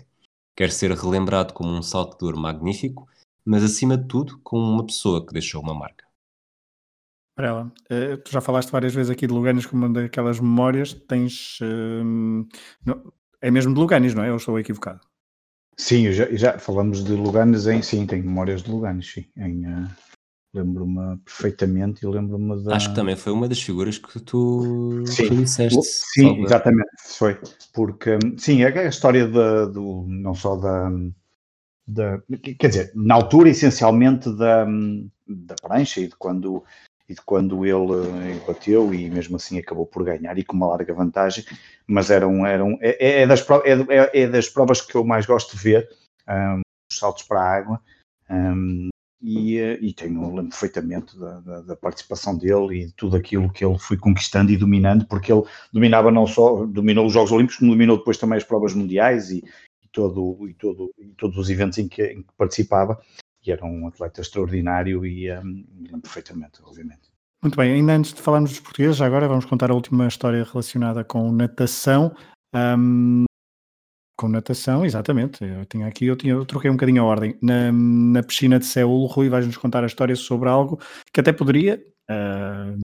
[0.55, 3.09] Quer ser relembrado como um saltador magnífico,
[3.45, 6.05] mas acima de tudo como uma pessoa que deixou uma marca.
[7.41, 7.73] Para ela.
[7.91, 10.93] Uh, tu já falaste várias vezes aqui de Luganis como uma daquelas memórias.
[10.93, 11.59] Tens.
[11.63, 12.47] Uh,
[12.85, 14.29] não, é mesmo de Luganis, não é?
[14.29, 15.01] Eu estou equivocado.
[15.75, 17.81] Sim, já, já falamos de Luganis em.
[17.81, 19.25] Sim, tenho memórias de Luganis, sim.
[19.39, 19.89] Em, uh,
[20.53, 22.77] lembro-me perfeitamente e lembro-me da.
[22.77, 25.83] Acho que também foi uma das figuras que tu, sim, disseste.
[25.83, 27.41] Sim, exatamente, foi.
[27.73, 30.91] Porque, sim, é a história da, do, não só da,
[31.87, 32.21] da.
[32.59, 34.67] Quer dizer, na altura, essencialmente da,
[35.27, 36.63] da prancha e de quando
[37.11, 40.95] e de quando ele bateu e mesmo assim acabou por ganhar e com uma larga
[40.95, 41.45] vantagem,
[41.85, 45.63] mas eram, eram é, é, das, é, é das provas que eu mais gosto de
[45.63, 45.91] ver,
[46.29, 47.83] um, os saltos para a água,
[48.31, 48.89] um,
[49.21, 53.79] e, e tenho, lembro perfeitamente da, da, da, participação dele e tudo aquilo que ele
[53.79, 55.43] foi conquistando e dominando, porque ele
[55.73, 59.39] dominava não só, dominou os Jogos Olímpicos, como dominou depois também as provas mundiais e,
[59.83, 63.01] e todo, e, todo, e todos os eventos em que, em que participava,
[63.45, 67.11] e era um atleta extraordinário e um, lembro perfeitamente, obviamente.
[67.43, 71.03] Muito bem, ainda antes de falarmos dos portugueses, agora vamos contar a última história relacionada
[71.03, 72.15] com natação.
[72.55, 73.25] Um,
[74.19, 75.43] com natação, exatamente.
[75.43, 77.39] Eu tinha aqui, eu, tinha, eu troquei um bocadinho a ordem.
[77.41, 80.79] Na, na piscina de Seul, Rui vai-nos contar a história sobre algo
[81.11, 82.79] que até poderia uh,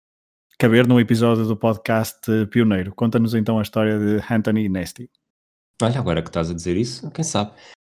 [0.57, 2.21] caber num episódio do podcast
[2.53, 2.95] Pioneiro.
[2.95, 5.11] Conta-nos então a história de Anthony Nesty.
[5.83, 7.51] Olha, agora que estás a dizer isso, quem sabe?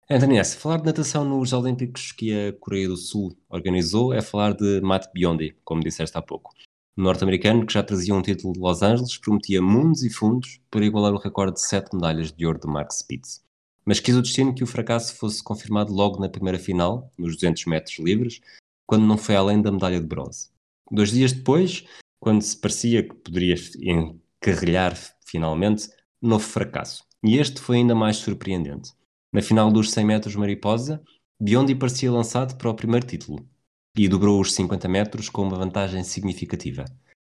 [0.10, 4.54] Anthony Nesty, falar de natação nos Olímpicos que a Coreia do Sul organizou é falar
[4.54, 6.54] de Matt Biondi, como disseste há pouco
[6.98, 11.14] norte-americano que já trazia um título de Los Angeles, prometia mundos e fundos para igualar
[11.14, 13.44] o recorde de sete medalhas de ouro de Mark Spitz.
[13.84, 17.66] Mas quis o destino que o fracasso fosse confirmado logo na primeira final, nos 200
[17.66, 18.42] metros livres,
[18.88, 20.50] quando não foi além da medalha de bronze.
[20.90, 21.84] Dois dias depois,
[22.20, 25.90] quando se parecia que poderia encarrilhar finalmente,
[26.22, 27.04] novo fracasso.
[27.24, 28.94] E este foi ainda mais surpreendente.
[29.36, 31.04] Na final dos 100 metros mariposa,
[31.38, 33.46] Biondi parecia lançado para o primeiro título,
[33.94, 36.86] e dobrou os 50 metros com uma vantagem significativa.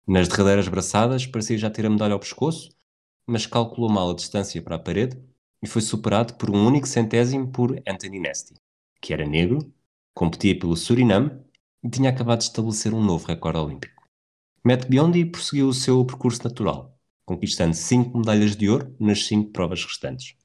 [0.07, 2.71] Nas derradeiras braçadas parecia já ter a medalha ao pescoço,
[3.27, 5.21] mas calculou mal a distância para a parede
[5.61, 8.55] e foi superado por um único centésimo por Anthony Nesty,
[9.01, 9.59] que era negro,
[10.15, 11.33] competia pelo Suriname
[11.83, 14.05] e tinha acabado de estabelecer um novo recorde olímpico.
[14.65, 19.85] Matt Biondi prosseguiu o seu percurso natural, conquistando cinco medalhas de ouro nas cinco provas
[19.85, 20.38] restantes.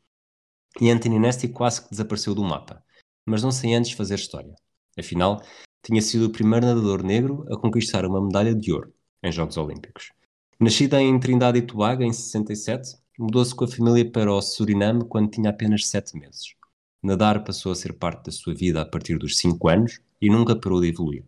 [0.81, 1.19] E Anthony
[1.53, 2.83] quase que desapareceu do mapa,
[3.25, 4.55] mas não sem antes fazer história.
[4.97, 5.41] Afinal,
[5.83, 10.11] tinha sido o primeiro nadador negro a conquistar uma medalha de ouro em Jogos Olímpicos.
[10.59, 15.29] Nascida em Trindade e Tobago em 67, mudou-se com a família para o Suriname quando
[15.29, 16.55] tinha apenas 7 meses.
[17.01, 20.55] Nadar passou a ser parte da sua vida a partir dos 5 anos e nunca
[20.55, 21.25] parou de evoluir.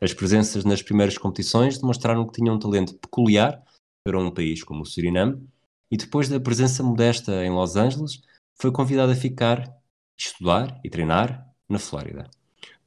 [0.00, 3.62] As presenças nas primeiras competições demonstraram que tinha um talento peculiar
[4.04, 5.46] para um país como o Suriname,
[5.90, 8.20] e depois da presença modesta em Los Angeles,
[8.54, 9.72] foi convidado a ficar,
[10.16, 12.30] estudar e treinar na Flórida.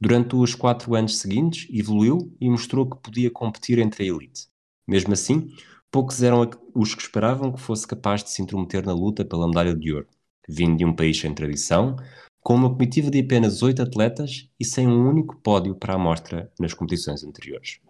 [0.00, 4.48] Durante os quatro anos seguintes, evoluiu e mostrou que podia competir entre a elite.
[4.86, 5.50] Mesmo assim,
[5.90, 9.74] poucos eram os que esperavam que fosse capaz de se intrometer na luta pela medalha
[9.74, 10.06] de ouro,
[10.48, 11.96] vindo de um país sem tradição,
[12.40, 16.52] com uma comitiva de apenas oito atletas e sem um único pódio para a mostra
[16.60, 17.80] nas competições anteriores.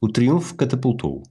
[0.00, 1.22] O triunfo catapultou-o.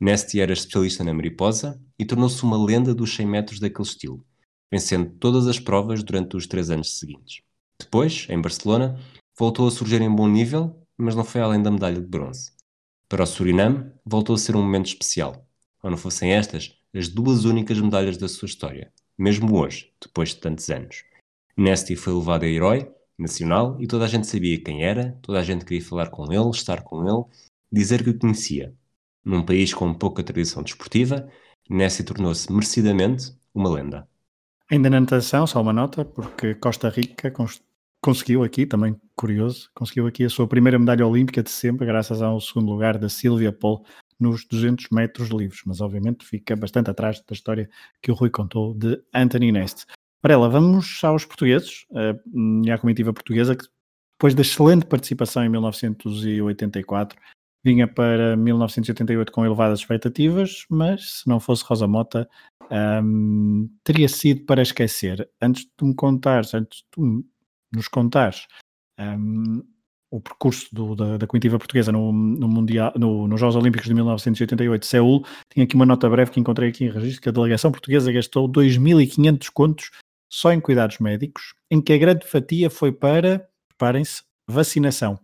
[0.00, 4.24] Nesty era especialista na mariposa e tornou-se uma lenda dos 100 metros daquele estilo,
[4.70, 7.42] vencendo todas as provas durante os três anos seguintes.
[7.78, 8.98] Depois, em Barcelona,
[9.38, 12.52] voltou a surgir em bom nível, mas não foi além da medalha de bronze.
[13.08, 15.46] Para o Suriname, voltou a ser um momento especial,
[15.82, 20.36] ou não fossem estas as duas únicas medalhas da sua história, mesmo hoje, depois de
[20.36, 21.04] tantos anos.
[21.56, 25.42] Nesty foi levado a herói nacional e toda a gente sabia quem era, toda a
[25.42, 27.24] gente queria falar com ele, estar com ele,
[27.70, 28.74] dizer que o conhecia.
[29.24, 31.30] Num país com pouca tradição desportiva,
[31.68, 34.08] Nessie tornou-se merecidamente uma lenda.
[34.70, 37.32] Ainda na natação, só uma nota, porque Costa Rica
[38.00, 42.40] conseguiu aqui, também curioso, conseguiu aqui a sua primeira medalha olímpica de sempre, graças ao
[42.40, 43.84] segundo lugar da Silvia Paul
[44.18, 47.70] nos 200 metros livres, mas obviamente fica bastante atrás da história
[48.02, 49.84] que o Rui contou de Anthony Nest.
[50.22, 51.86] Varela, vamos aos portugueses,
[52.72, 53.66] à comitiva portuguesa, que
[54.18, 57.16] depois da excelente participação em 1984,
[57.66, 62.28] vinha para 1988 com elevadas expectativas, mas se não fosse Rosa Mota,
[62.70, 65.28] um, teria sido para esquecer.
[65.42, 67.24] Antes de me contares, antes de
[67.72, 68.46] nos contares
[69.00, 69.64] um,
[70.12, 73.94] o percurso do, da, da comitiva portuguesa no, no, mundial, no, nos Jogos Olímpicos de
[73.94, 77.72] 1988, Seul, tinha aqui uma nota breve que encontrei aqui em registro, que a delegação
[77.72, 79.90] portuguesa gastou 2.500 contos
[80.30, 85.18] só em cuidados médicos, em que a grande fatia foi para, preparem-se, vacinação.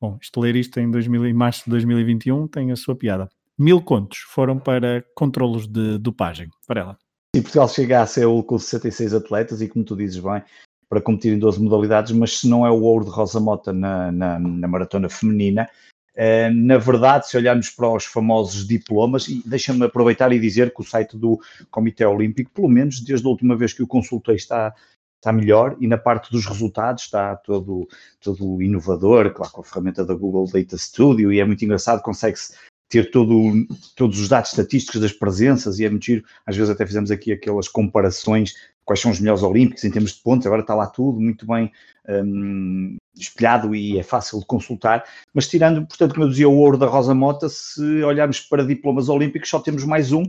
[0.00, 3.28] Bom, isto ler isto em 2000, em março de 2021 tem a sua piada.
[3.58, 6.48] Mil contos foram para controlos de dopagem.
[6.66, 6.98] Para ela.
[7.36, 10.42] E Portugal chega a Seul com 66 atletas e, como tu dizes bem,
[10.88, 14.10] para competir em 12 modalidades, mas se não é o ouro de Rosa Mota na,
[14.10, 15.68] na, na maratona feminina,
[16.14, 20.80] eh, na verdade, se olharmos para os famosos diplomas, e deixa-me aproveitar e dizer que
[20.80, 21.38] o site do
[21.70, 24.74] Comitê Olímpico, pelo menos desde a última vez que o consultei, está,
[25.20, 27.86] está melhor e na parte dos resultados está todo,
[28.20, 32.54] todo inovador, claro, com a ferramenta da Google Data Studio, e é muito engraçado, consegue-se
[32.88, 36.24] ter todo, todos os dados estatísticos das presenças e é muito giro.
[36.44, 38.54] Às vezes até fizemos aqui aquelas comparações
[38.84, 41.70] quais são os melhores olímpicos em termos de pontos, agora está lá tudo muito bem
[42.08, 46.76] um, espelhado e é fácil de consultar, mas tirando, portanto, como eu dizia, o ouro
[46.76, 50.24] da Rosa Mota, se olharmos para diplomas olímpicos, só temos mais um,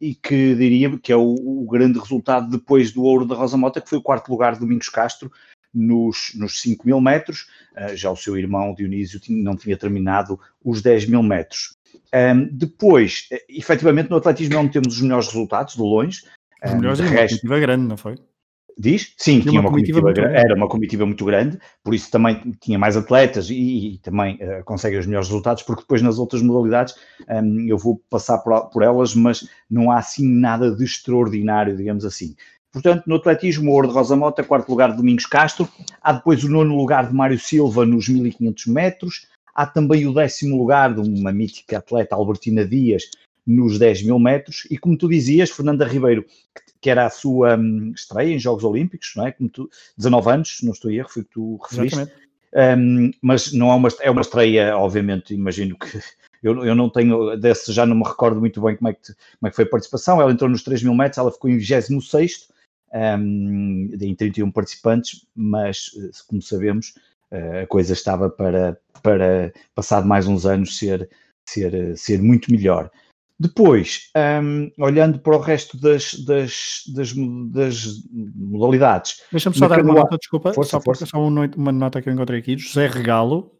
[0.00, 3.80] e que diria que é o, o, grande resultado depois do ouro da Rosa Mota,
[3.80, 5.30] que foi o quarto lugar de Domingos Castro
[5.74, 10.38] nos, nos 5 mil metros, uh, já o seu irmão Dionísio tinha, não tinha terminado
[10.64, 11.76] os 10 mil metros.
[12.14, 16.24] Um, depois, efetivamente, no atletismo é onde temos os melhores resultados, de longe.
[16.64, 18.16] Os melhores de resto, grande, não foi?
[18.78, 19.12] Diz?
[19.16, 22.78] Sim, tinha, tinha uma, comitiva, comitiva era uma comitiva muito grande, por isso também tinha
[22.78, 26.94] mais atletas e, e também uh, consegue os melhores resultados, porque depois nas outras modalidades
[27.28, 32.04] um, eu vou passar por, por, elas, mas não há assim nada de extraordinário, digamos
[32.04, 32.36] assim.
[32.72, 35.68] Portanto, no atletismo, ouro de Rosa Mota, quarto lugar de Domingos Castro,
[36.00, 40.56] há depois o nono lugar de Mário Silva nos 1500 metros, há também o décimo
[40.56, 43.10] lugar de uma mítica atleta Albertina Dias
[43.48, 46.22] nos 10 mil metros, e como tu dizias, Fernanda Ribeiro,
[46.82, 49.32] que era a sua um, estreia em Jogos Olímpicos, não é?
[49.32, 52.12] Como tu, 19 anos, não estou a erro, foi o que tu referiste.
[52.54, 55.88] Um, mas não é uma, é uma estreia, obviamente, imagino que
[56.42, 59.46] eu, eu não tenho, desse já não me recordo muito bem como é, que, como
[59.46, 60.20] é que foi a participação.
[60.20, 62.48] Ela entrou nos 3 mil metros, ela ficou em 26
[62.92, 65.90] um, em 31 participantes, mas
[66.26, 66.94] como sabemos,
[67.62, 71.08] a coisa estava para, para passado mais uns anos ser,
[71.46, 72.90] ser, ser muito melhor.
[73.40, 74.10] Depois,
[74.42, 77.14] um, olhando para o resto das, das, das,
[77.52, 77.84] das
[78.34, 79.22] modalidades.
[79.30, 81.06] Deixa-me só dar uma nota, desculpa, força, só, força.
[81.06, 82.58] só uma nota que eu encontrei aqui.
[82.58, 83.52] José Regalo,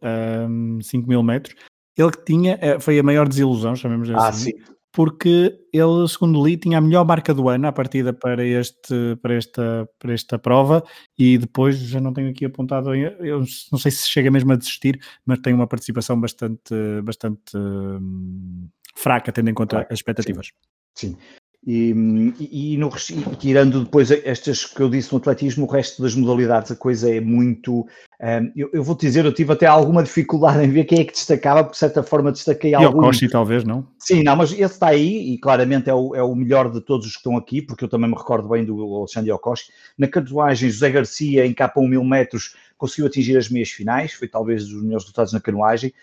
[0.49, 1.55] um, 5 mil metros.
[1.97, 4.51] Ele que tinha, eh, foi a maior desilusão, chamemos ah, assim.
[4.51, 4.73] Ah, sim.
[4.91, 9.35] Porque ele, segundo li, tinha a melhor marca do ano à partida para, este, para,
[9.35, 10.83] esta, para esta prova
[11.17, 14.99] e depois já não tenho aqui apontado, eu não sei se chega mesmo a desistir,
[15.25, 18.67] mas tem uma participação bastante, bastante hum,
[18.99, 20.47] fraca, tendo em conta as expectativas.
[20.95, 21.09] Sim.
[21.09, 21.17] sim.
[21.65, 21.91] E,
[22.39, 26.15] e, e, no, e, tirando depois estas que eu disse no atletismo, o resto das
[26.15, 27.85] modalidades, a coisa é muito.
[28.21, 31.03] Um, eu, eu, vou te dizer, eu tive até alguma dificuldade em ver quem é
[31.03, 33.11] que destacava, porque de certa forma destaquei algum.
[33.11, 33.85] E o talvez, não?
[33.97, 37.05] Sim, não, mas esse está aí e claramente é o, é o melhor de todos
[37.05, 39.69] os que estão aqui, porque eu também me recordo bem do Alexandre Okoshi.
[39.97, 44.29] Na canoagem, José Garcia, em capa 1 mil metros, conseguiu atingir as meias finais, foi
[44.29, 45.93] talvez dos melhores resultados na canoagem.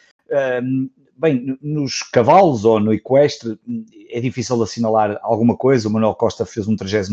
[0.63, 3.59] Um, Bem, nos cavalos ou no equestre
[4.11, 5.89] é difícil assinalar alguma coisa.
[5.89, 7.09] O Manuel Costa fez um 33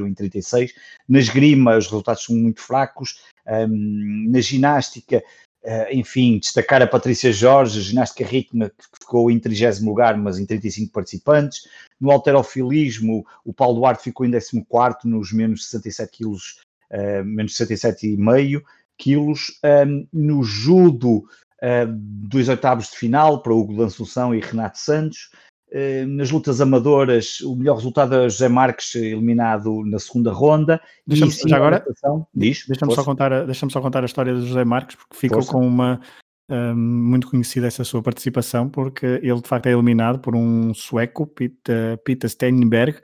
[0.00, 0.74] em 36.
[1.08, 3.18] Na esgrima, os resultados são muito fracos.
[3.46, 5.22] Um, na ginástica,
[5.64, 10.44] uh, enfim, destacar a Patrícia Jorge, ginástica rítmica, que ficou em 30 lugar, mas em
[10.44, 11.66] 35 participantes.
[11.98, 16.60] No alterofilismo, o Paulo Duarte ficou em 14 nos menos 67 quilos,
[16.92, 18.62] uh, menos 67,5
[18.98, 19.58] quilos.
[19.64, 21.24] Um, no judo,
[21.66, 21.92] uh,
[22.28, 25.30] dois oitavos de final para Hugo Lançunção e Renato Santos.
[25.68, 30.80] Uh, nas lutas amadoras, o melhor resultado é José Marques eliminado na segunda ronda.
[31.06, 31.84] Deixa-me já agora,
[32.32, 35.52] deixa-me só, contar, deixa só contar a história de José Marques, porque ficou Força.
[35.52, 36.00] com uma
[36.48, 41.26] um, muito conhecida essa sua participação, porque ele de facto é eliminado por um sueco,
[41.26, 43.00] Peter, Peter Steinberg,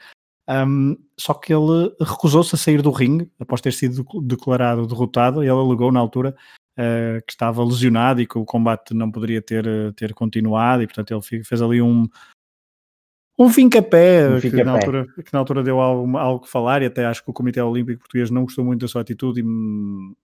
[0.49, 5.43] um, só que ele recusou-se a sair do ringue após ter sido declarado derrotado.
[5.43, 6.35] Ele alegou na altura
[6.79, 10.87] uh, que estava lesionado e que o combate não poderia ter, eh, ter continuado, e
[10.87, 12.07] portanto ele fez ali um,
[13.39, 16.87] um fim-capé, um que, na altura, que na altura deu algo, algo que falar, e
[16.87, 20.15] até acho que o Comitê Olímpico Português não gostou muito da sua atitude e hum,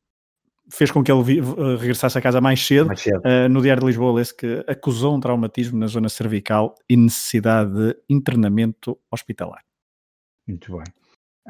[0.71, 2.89] fez com que ele vi, uh, regressasse a casa mais cedo.
[2.89, 3.19] Mais cedo.
[3.19, 7.73] Uh, no Diário de Lisboa, lê-se que acusou um traumatismo na zona cervical e necessidade
[7.73, 9.63] de internamento hospitalar.
[10.47, 10.85] Muito bem.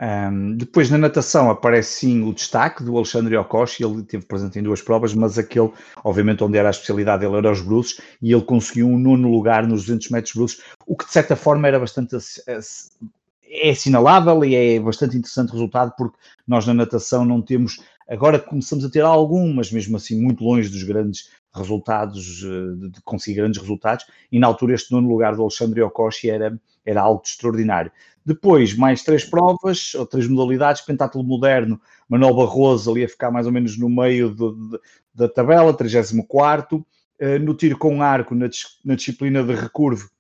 [0.01, 4.63] Um, depois na natação aparece sim o destaque do Alexandre Okoshi, ele esteve presente em
[4.63, 5.73] duas provas, mas aquele,
[6.05, 9.67] obviamente, onde era a especialidade dele era os bruços, e ele conseguiu um nono lugar
[9.67, 12.17] nos 200 metros bruços, o que de certa forma era bastante
[13.51, 18.85] é assinalável e é bastante interessante resultado, porque nós na natação não temos, agora começamos
[18.85, 24.07] a ter algumas, mesmo assim muito longe dos grandes resultados, eh, de conseguir grandes resultados,
[24.31, 27.91] e na altura este nono lugar do Alexandre Okoshi era, era algo extraordinário.
[28.29, 33.47] Depois, mais três provas, ou três modalidades, pentátulo moderno, Manuel Barroso ali a ficar mais
[33.47, 34.79] ou menos no meio de,
[35.15, 36.85] da tabela, 34 uh,
[37.41, 38.51] no tiro com arco, na,
[38.85, 40.11] na disciplina de recurvo,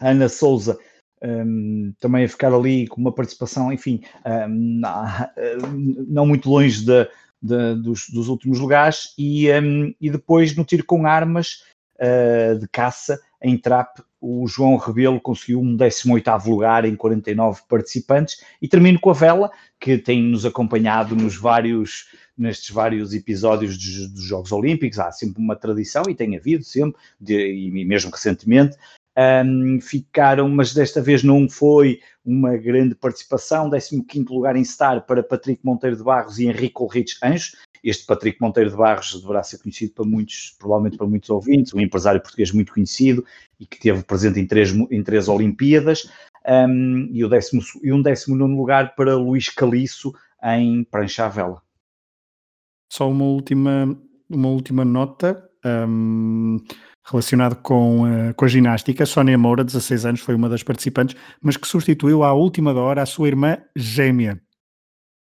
[0.00, 0.76] Ana Souza
[1.22, 6.50] um, ehm, também a ficar ali com uma participação, enfim, um, ehm, não, não muito
[6.50, 7.08] longe de,
[7.40, 11.62] de, dos, dos, últimos lugares, e, um, ehm, e depois no tiro com armas
[12.00, 18.42] uh, de caça, em trap, o João Rebelo conseguiu um 18º lugar em 49 participantes.
[18.60, 22.06] E termino com a Vela, que tem nos acompanhado nos vários,
[22.36, 27.00] nestes vários episódios dos, dos Jogos Olímpicos, há sempre uma tradição e tem havido sempre,
[27.20, 28.76] de, e mesmo recentemente,
[29.16, 35.22] um, ficaram, mas desta vez não foi uma grande participação, 15º lugar em Star para
[35.22, 37.56] Patrick Monteiro de Barros e Henrique Ulrich Anjos,
[37.88, 41.80] este Patrick Monteiro de Barros deverá ser conhecido para muitos, provavelmente para muitos ouvintes, um
[41.80, 43.24] empresário português muito conhecido
[43.60, 46.10] e que esteve presente em três, em três Olimpíadas,
[46.46, 50.12] um, e, o décimo, e um décimo nono lugar para Luís Caliço
[50.42, 51.62] em prancha à vela.
[52.92, 53.96] Só uma última,
[54.28, 56.58] uma última nota um,
[57.04, 59.06] relacionado com, uh, com a ginástica.
[59.06, 63.06] Sónia Moura, 16 anos, foi uma das participantes, mas que substituiu à última hora a
[63.06, 64.40] sua irmã gêmea,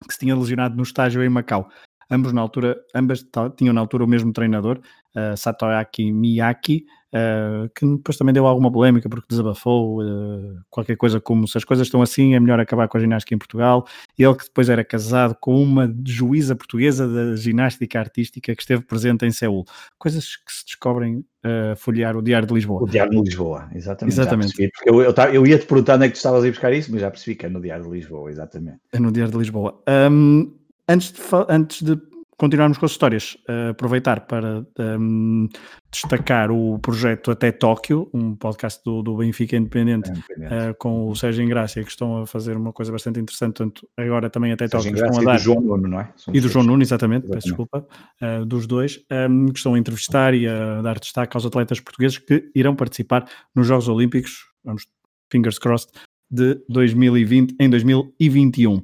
[0.05, 1.69] que se tinha lesionado no estágio em Macau.
[2.11, 4.79] Ambos na altura, ambas tinham na altura o mesmo treinador,
[5.15, 11.19] uh, Satoyaki Miyaki, uh, que depois também deu alguma polémica porque desabafou uh, qualquer coisa
[11.19, 13.85] como se as coisas estão assim é melhor acabar com a ginástica em Portugal.
[14.17, 19.25] Ele que depois era casado com uma juíza portuguesa da ginástica artística que esteve presente
[19.25, 19.65] em Seul.
[19.97, 22.83] Coisas que se descobrem a folhear o Diário de Lisboa.
[22.83, 24.13] O Diário de Lisboa, exatamente.
[24.13, 24.55] Exatamente.
[24.55, 26.91] Percebi, eu, eu, eu ia-te perguntar onde é que tu estavas a ir buscar isso,
[26.91, 28.79] mas já percebi que é no Diário de Lisboa, exatamente.
[28.91, 29.81] É no Diário de Lisboa.
[30.11, 30.58] Um,
[30.89, 35.47] antes de, antes de continuarmos com as histórias, uh, aproveitar para um,
[35.91, 40.09] destacar o projeto Até Tóquio, um podcast do, do Benfica Independente,
[40.39, 43.87] é uh, com o Sérgio Ingrácia, que estão a fazer uma coisa bastante interessante, tanto
[43.97, 45.35] agora também Até Tóquio estão a dar...
[45.35, 46.13] E do João Nuno, não é?
[46.33, 47.33] E do João Nuno, exatamente, exatamente.
[47.33, 47.85] peço desculpa,
[48.21, 52.17] uh, dos dois, um, que estão a entrevistar e a dar destaque aos atletas portugueses
[52.17, 54.87] que irão participar nos Jogos Olímpicos, vamos,
[55.29, 55.91] fingers crossed,
[56.31, 58.81] de 2020 em 2021.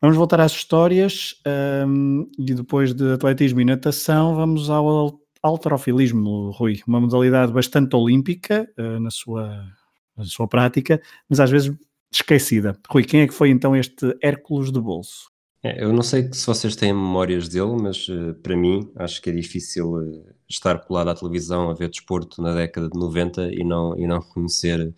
[0.00, 1.34] Vamos voltar às histórias
[1.86, 8.68] um, e depois de atletismo e natação, vamos ao alterofilismo, Rui, uma modalidade bastante olímpica
[8.78, 9.64] uh, na, sua,
[10.16, 11.74] na sua prática, mas às vezes
[12.12, 12.78] esquecida.
[12.90, 15.30] Rui, quem é que foi então este Hércules de bolso?
[15.62, 19.30] É, eu não sei se vocês têm memórias dele, mas uh, para mim acho que
[19.30, 23.64] é difícil uh, estar colado à televisão a ver desporto na década de 90 e
[23.64, 24.94] não, e não reconhecer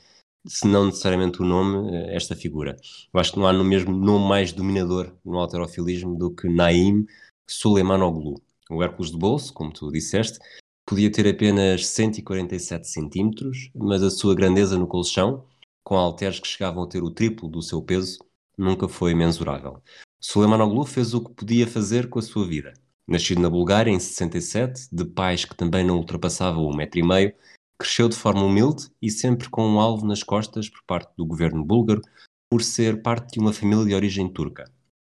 [0.46, 2.76] se não necessariamente o nome, eh, esta figura.
[3.12, 7.06] Eu acho que não há no mesmo nome mais dominador no alterofilismo do que Naim
[7.46, 8.40] Suleimanoglu.
[8.70, 10.38] O Hércules de bolso, como tu disseste,
[10.86, 15.44] podia ter apenas 147 centímetros, mas a sua grandeza no colchão,
[15.82, 18.18] com halteres que chegavam a ter o triplo do seu peso,
[18.56, 19.82] nunca foi mensurável.
[20.20, 22.72] Suleimanoglu fez o que podia fazer com a sua vida.
[23.06, 27.32] Nascido na Bulgária em 67, de pais que também não ultrapassavam um metro e meio,
[27.80, 31.64] Cresceu de forma humilde e sempre com um alvo nas costas por parte do governo
[31.64, 32.02] búlgaro
[32.50, 34.64] por ser parte de uma família de origem turca.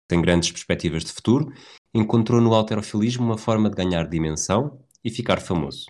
[0.06, 1.52] Tem grandes perspectivas de futuro,
[1.94, 5.86] encontrou no alterofilismo uma forma de ganhar dimensão e ficar famoso.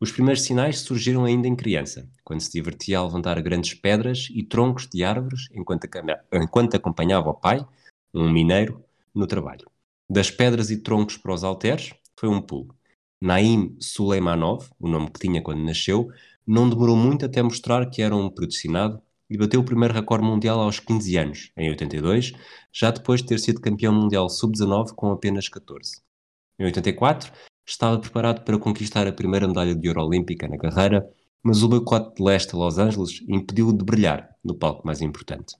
[0.00, 4.44] Os primeiros sinais surgiram ainda em criança, quando se divertia a levantar grandes pedras e
[4.44, 7.66] troncos de árvores enquanto, acompanhava o pai,
[8.14, 9.68] um mineiro, no trabalho.
[10.08, 12.77] Das pedras e troncos para os halteres, foi um pulo.
[13.20, 16.08] Naim Suleimanov, o nome que tinha quando nasceu,
[16.46, 20.60] não demorou muito até mostrar que era um predestinado e bateu o primeiro recorde mundial
[20.60, 22.32] aos 15 anos, em 82,
[22.72, 26.00] já depois de ter sido campeão mundial sub-19 com apenas 14.
[26.60, 27.32] Em 84,
[27.66, 31.04] estava preparado para conquistar a primeira medalha de ouro olímpica na carreira,
[31.42, 35.56] mas o boicote de leste a Los Angeles impediu-o de brilhar no palco mais importante.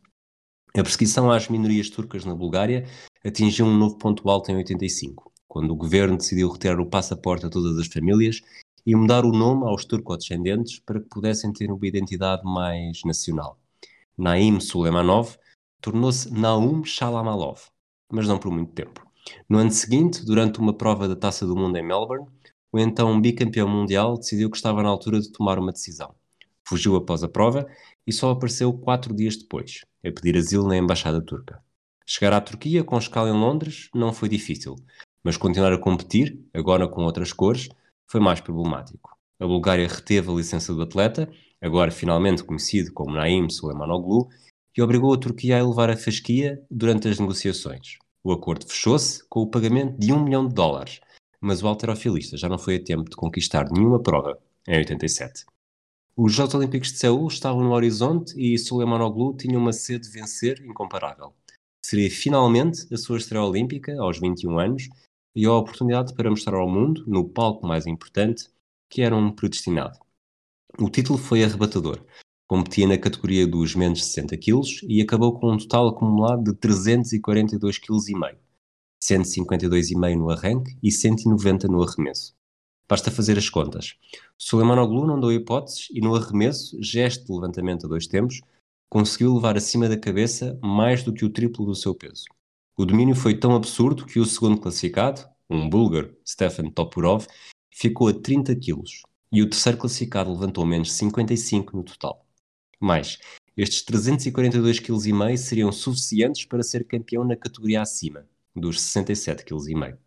[0.76, 2.86] A perseguição às minorias turcas na Bulgária
[3.24, 7.51] atingiu um novo ponto alto em 85 quando o governo decidiu retirar o passaporte a
[7.51, 8.42] todas as famílias
[8.86, 13.59] e mudar o nome aos turco-descendentes para que pudessem ter uma identidade mais nacional.
[14.16, 15.36] Naim Suleimanov
[15.80, 17.61] tornou-se Naum Shalamalov,
[18.12, 19.07] mas não por muito tempo.
[19.49, 22.26] No ano seguinte, durante uma prova da Taça do Mundo em Melbourne,
[22.72, 26.14] o então bicampeão mundial decidiu que estava na altura de tomar uma decisão.
[26.66, 27.66] Fugiu após a prova
[28.07, 31.62] e só apareceu quatro dias depois, a pedir asilo na Embaixada Turca.
[32.07, 34.76] Chegar à Turquia com escala em Londres não foi difícil,
[35.25, 37.69] mas continuar a competir, agora com outras cores,
[38.07, 39.16] foi mais problemático.
[39.41, 44.29] A Bulgária reteve a licença do atleta, agora finalmente conhecido como Naim Suleimanoglu,
[44.77, 47.99] e obrigou a Turquia a elevar a fasquia durante as negociações.
[48.23, 51.01] O acordo fechou-se com o pagamento de um milhão de dólares,
[51.41, 55.45] mas o alterofilista já não foi a tempo de conquistar nenhuma prova em 87.
[56.16, 60.61] Os Jogos Olímpicos de Seul estavam no horizonte e Suleimanoglu tinha uma sede de vencer
[60.64, 61.33] incomparável.
[61.85, 64.89] Seria finalmente a sua estreia olímpica, aos 21 anos,
[65.35, 68.49] e a oportunidade para mostrar ao mundo, no palco mais importante,
[68.89, 69.99] que era um predestinado.
[70.79, 72.05] O título foi arrebatador.
[72.47, 76.59] Competia na categoria dos menos de 60 kg e acabou com um total acumulado de
[76.59, 78.39] 342,5 kg,
[79.03, 82.35] 152,5 no arranque e 190 no arremesso.
[82.89, 83.97] Basta fazer as contas.
[84.39, 88.41] Suleimanoglu não deu hipóteses e no arremesso, gesto de levantamento a dois tempos,
[88.89, 92.24] conseguiu levar acima da cabeça mais do que o triplo do seu peso.
[92.81, 97.26] O domínio foi tão absurdo que o segundo classificado, um búlgaro, Stefan Topurov,
[97.74, 99.03] ficou a 30 quilos
[99.33, 102.24] e o terceiro classificado levantou menos 55 no total.
[102.79, 103.18] Mais,
[103.57, 108.24] estes 342,5 kg seriam suficientes para ser campeão na categoria acima,
[108.55, 109.99] dos 67,5 kg.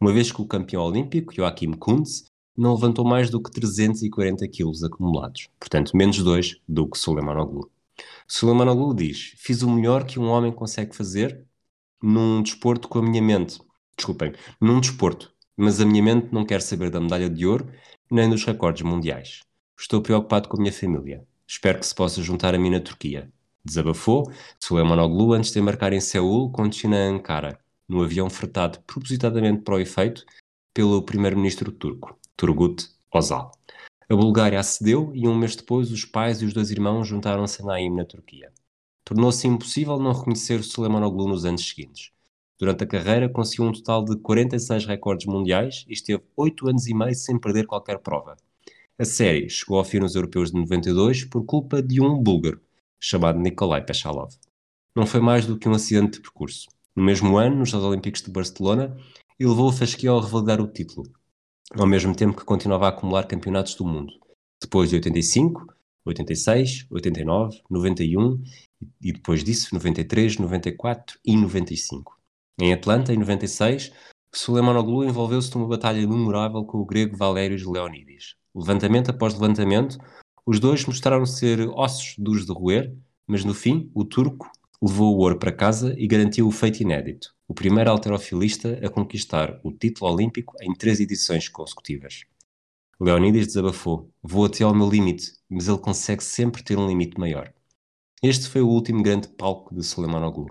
[0.00, 2.24] uma vez que o campeão olímpico, Joachim Kuntz,
[2.56, 7.70] não levantou mais do que 340 quilos acumulados, portanto menos dois do que Suleimanoglu.
[8.26, 11.44] Suleimanoglu diz, fiz o melhor que um homem consegue fazer
[12.04, 13.58] num desporto com a minha mente.
[13.96, 17.66] Desculpem, num desporto, mas a minha mente não quer saber da medalha de ouro
[18.10, 19.40] nem dos recordes mundiais.
[19.78, 21.26] Estou preocupado com a minha família.
[21.46, 23.32] Espero que se possa juntar a mim na Turquia.
[23.64, 24.30] Desabafou
[24.60, 29.76] Suleimanoglu antes de embarcar em Seul com destino a Ankara, no avião fretado propositadamente para
[29.76, 30.26] o efeito
[30.74, 33.50] pelo primeiro-ministro turco, Turgut Özal.
[34.10, 37.64] A Bulgária acedeu e um mês depois os pais e os dois irmãos juntaram-se a
[37.64, 38.52] Naim na Turquia.
[39.04, 42.10] Tornou-se impossível não reconhecer Suleimanoglu nos anos seguintes.
[42.58, 46.94] Durante a carreira conseguiu um total de 46 recordes mundiais e esteve 8 anos e
[46.94, 48.36] meio sem perder qualquer prova.
[48.98, 52.60] A série chegou ao fim nos europeus de 92 por culpa de um búlgaro,
[52.98, 54.32] chamado Nikolai Peshalov.
[54.96, 56.68] Não foi mais do que um acidente de percurso.
[56.94, 58.96] No mesmo ano, nos Jogos Olímpicos de Barcelona,
[59.38, 61.04] ele levou a fasquia ao revalidar o título,
[61.76, 64.12] ao mesmo tempo que continuava a acumular campeonatos do mundo.
[64.62, 65.66] Depois de 85,
[66.04, 68.42] 86, 89, 91
[69.00, 72.16] e depois disso 93, 94 e 95.
[72.60, 73.92] Em Atlanta, em 96,
[74.32, 78.34] Suleimanoglu envolveu-se numa batalha memorável com o grego Valérios Leonidis.
[78.54, 79.98] Levantamento após levantamento,
[80.46, 82.94] os dois mostraram ser ossos duros de roer,
[83.26, 84.50] mas no fim, o turco
[84.82, 89.58] levou o ouro para casa e garantiu o feito inédito, o primeiro alterofilista a conquistar
[89.62, 92.24] o título olímpico em três edições consecutivas.
[93.00, 97.52] Leonidas desabafou: Vou até ao meu limite, mas ele consegue sempre ter um limite maior.
[98.26, 100.46] Este foi o último grande palco de Suleimanoglu.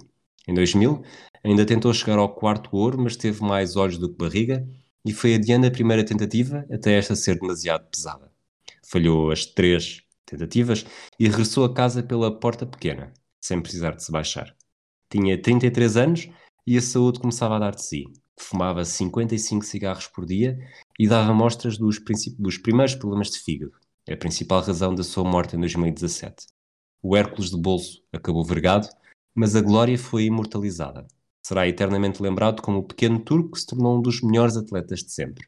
[0.48, 1.02] Em 2000,
[1.44, 4.64] ainda tentou chegar ao quarto ouro, mas teve mais olhos do que barriga
[5.04, 8.32] e foi adiando a primeira tentativa até esta ser demasiado pesada.
[8.86, 10.86] Falhou as três tentativas
[11.20, 13.12] e regressou a casa pela porta pequena,
[13.42, 14.56] sem precisar de se baixar.
[15.10, 16.30] Tinha 33 anos
[16.68, 18.04] e a saúde começava a dar de si.
[18.40, 20.60] Fumava 55 cigarros por dia
[21.00, 22.00] e dava mostras dos,
[22.38, 23.74] dos primeiros problemas de fígado,
[24.08, 26.54] a principal razão da sua morte em 2017.
[27.06, 28.88] O Hércules de bolso acabou vergado,
[29.36, 31.06] mas a glória foi imortalizada.
[31.46, 35.12] Será eternamente lembrado como o pequeno turco que se tornou um dos melhores atletas de
[35.12, 35.46] sempre.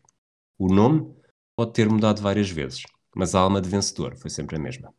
[0.60, 1.10] O nome
[1.56, 2.84] pode ter mudado várias vezes,
[3.16, 4.94] mas a alma de vencedor foi sempre a mesma.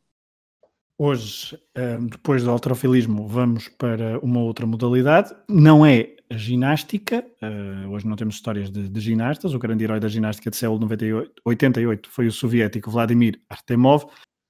[0.99, 5.37] Hoje, eh, depois do alterofilismo, vamos para uma outra modalidade.
[5.47, 7.23] Não é a ginástica.
[7.43, 9.53] Eh, hoje não temos histórias de, de ginastas.
[9.53, 14.07] O grande herói da ginástica de Seul 98, 88 foi o soviético Vladimir Artemov.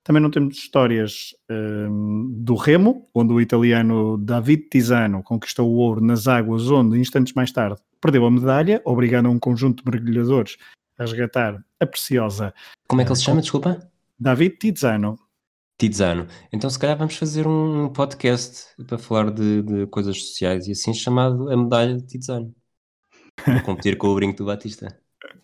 [0.06, 6.00] Também não temos histórias um, do remo, onde o italiano David Tisano conquistou o ouro
[6.00, 10.58] nas águas, onde, instantes mais tarde, perdeu a medalha, obrigando um conjunto de mergulhadores
[10.96, 12.54] a resgatar a preciosa.
[12.86, 13.40] Como é que ele se chama?
[13.40, 13.90] Desculpa?
[14.16, 15.18] David Tizano.
[15.76, 16.28] Tizano.
[16.52, 20.94] Então, se calhar, vamos fazer um podcast para falar de, de coisas sociais e assim
[20.94, 22.54] chamado A Medalha de Tizano.
[23.44, 24.96] Para competir com o brinco do Batista.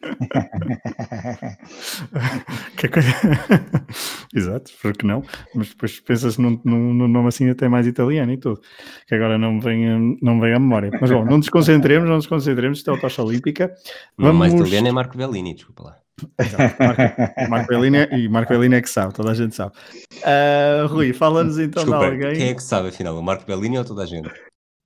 [2.77, 3.09] que coisa...
[4.35, 5.23] Exato, porque não?
[5.55, 8.61] Mas depois pensas num, num, num, nome assim até mais italiano e tudo,
[9.07, 10.91] que agora não vem, não vem à memória.
[11.01, 13.73] Mas bom, não nos concentremos, não nos concentremos, isto é a tocha olímpica.
[14.19, 14.39] Vamos...
[14.39, 15.97] mais italiano é Marco Bellini, desculpa lá.
[16.39, 19.73] Exato, Marco, Marco Bellini é, e Marco Bellini é que sabe, toda a gente sabe.
[20.19, 22.39] Uh, Rui, fala-nos então Desculpa, de alguém.
[22.39, 23.19] Quem é que sabe, afinal?
[23.19, 24.31] O Marco Bellini ou toda a gente?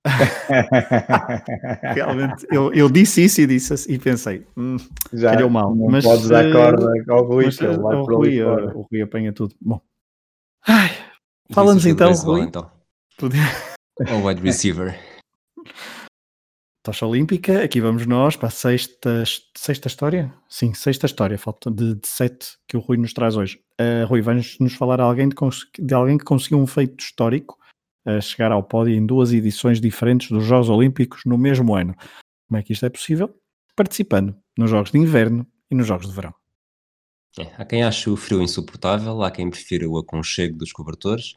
[1.93, 4.77] Realmente, eu, eu, disse isso e disse assim, e pensei, hum,
[5.13, 5.75] já calhou mal.
[5.75, 8.87] Não mas, podes dar corda ao Rui, mas, que ele vai o, Rui, o, o
[8.91, 9.55] Rui apanha tudo.
[9.61, 9.81] Bom,
[11.51, 12.41] fala-nos então, Rui.
[12.41, 12.69] Então.
[13.21, 13.27] O
[14.27, 14.97] wide receiver.
[16.87, 19.21] Tocha Olímpica, aqui vamos nós para a sexta,
[19.57, 20.33] sexta história?
[20.47, 23.59] Sim, sexta história, falta de, de sete que o Rui nos traz hoje.
[23.77, 25.35] Uh, Rui, vais-nos falar alguém de,
[25.79, 27.57] de, alguém que conseguiu um feito histórico
[28.07, 31.93] a chegar ao pódio em duas edições diferentes dos Jogos Olímpicos no mesmo ano.
[32.47, 33.35] Como é que isto é possível?
[33.75, 36.33] Participando nos Jogos de Inverno e nos Jogos de Verão.
[37.37, 41.35] É, há quem ache o frio insuportável, há quem prefira o aconchego dos cobertores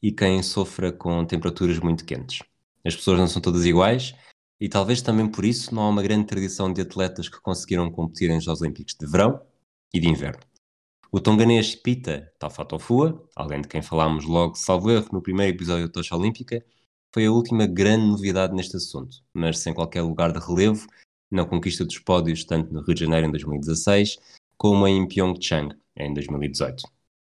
[0.00, 2.38] e quem sofra com temperaturas muito quentes.
[2.84, 4.14] As pessoas não são todas iguais
[4.60, 8.30] e talvez também por isso não há uma grande tradição de atletas que conseguiram competir
[8.30, 9.42] em Jogos Olímpicos de verão
[9.92, 10.51] e de inverno.
[11.14, 15.92] O tonganês Pita Tafatofua, além de quem falámos logo, salvo erro, no primeiro episódio da
[15.92, 16.64] Tocha Olímpica,
[17.12, 20.86] foi a última grande novidade neste assunto, mas sem qualquer lugar de relevo
[21.30, 24.16] na conquista dos pódios tanto no Rio de Janeiro em 2016
[24.56, 26.82] como em Pyeongchang em 2018.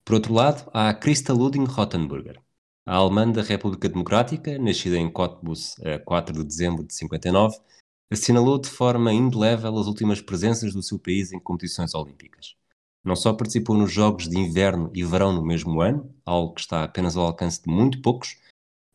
[0.06, 2.42] Por outro lado, há Christa Luding Rottenburger,
[2.86, 7.58] a alemã da República Democrática, nascida em Cottbus a 4 de dezembro de 59,
[8.10, 12.56] assinalou de forma indelével as últimas presenças do seu país em competições olímpicas.
[13.06, 16.84] Não só participou nos Jogos de Inverno e Verão no mesmo ano, algo que está
[16.84, 18.36] apenas ao alcance de muito poucos,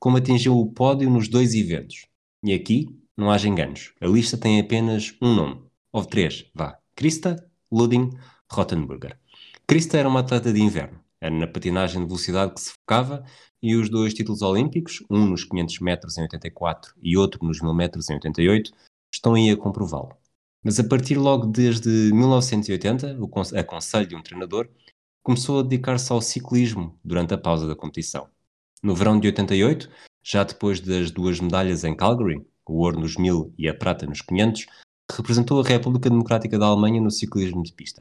[0.01, 2.07] como atingiu o pódio nos dois eventos.
[2.43, 6.77] E aqui não haja enganos, a lista tem apenas um nome: Houve três, vá.
[6.97, 8.11] Krista, Luding,
[8.51, 9.17] Rottenburger.
[9.65, 10.99] Krista era uma atleta de inverno.
[11.21, 13.25] Era na patinagem de velocidade que se focava
[13.63, 17.75] e os dois títulos olímpicos, um nos 500 metros em 84 e outro nos 1000
[17.75, 18.73] metros em 88,
[19.13, 20.17] estão aí a comprová-lo.
[20.63, 24.69] Mas a partir logo desde 1980, o a conselho de um treinador
[25.23, 28.29] começou a dedicar-se ao ciclismo durante a pausa da competição.
[28.83, 29.91] No verão de 88,
[30.23, 34.21] já depois das duas medalhas em Calgary, o ouro nos 1000 e a prata nos
[34.21, 34.67] 500,
[35.11, 38.01] representou a República Democrática da Alemanha no ciclismo de pista.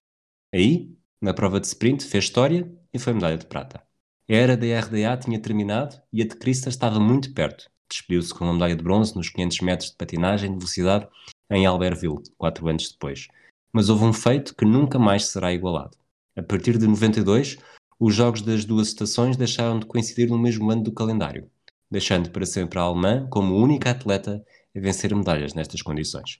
[0.53, 3.81] Aí, na prova de sprint, fez história e foi medalha de prata.
[4.29, 7.69] A era da RDA tinha terminado e a de Krista estava muito perto.
[7.89, 11.07] Despediu-se com uma medalha de bronze nos 500 metros de patinagem de velocidade
[11.49, 13.27] em Albertville, quatro anos depois.
[13.71, 15.97] Mas houve um feito que nunca mais será igualado.
[16.35, 17.57] A partir de 92,
[17.99, 21.49] os jogos das duas estações deixaram de coincidir no mesmo ano do calendário,
[21.91, 24.43] deixando para sempre a alemã como única atleta
[24.75, 26.39] a vencer medalhas nestas condições.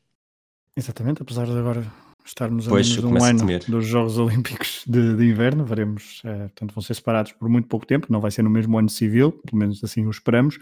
[0.76, 1.86] Exatamente, apesar de agora
[2.26, 6.74] estarmos a menos de um ano dos Jogos Olímpicos de, de Inverno, veremos, eh, portanto
[6.74, 9.58] vão ser separados por muito pouco tempo, não vai ser no mesmo ano civil, pelo
[9.58, 10.60] menos assim o esperamos.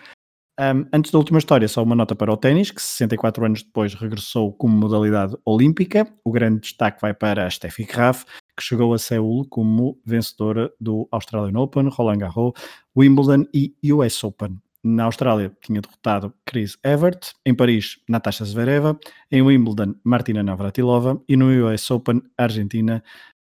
[0.59, 3.93] Um, antes da última história, só uma nota para o ténis, que 64 anos depois
[3.93, 6.07] regressou como modalidade olímpica.
[6.25, 8.23] O grande destaque vai para a Steffi Graf,
[8.55, 12.53] que chegou a Seul como vencedora do Australian Open, Roland Garros,
[12.97, 14.57] Wimbledon e US Open.
[14.83, 18.97] Na Austrália tinha derrotado Chris Evert, em Paris Natasha Zvereva,
[19.31, 23.03] em Wimbledon Martina Navratilova e no US Open Argentina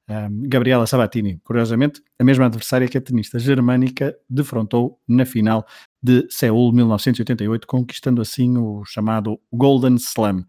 [0.09, 1.39] um, Gabriela Sabatini.
[1.43, 5.65] Curiosamente, a mesma adversária que a tenista germânica defrontou na final
[6.01, 10.45] de Seul 1988, conquistando assim o chamado Golden Slam.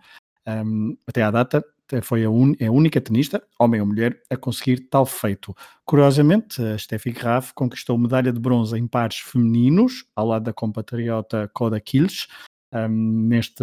[0.46, 1.64] Um, até à data,
[2.02, 5.54] foi a, un, a, única tenista, homem ou mulher, a conseguir tal feito.
[5.84, 11.48] Curiosamente, a Steffi Graf conquistou medalha de bronze em pares femininos, ao lado da compatriota
[11.52, 12.26] Koda Kilsch,
[12.72, 12.88] um,
[13.28, 13.62] neste,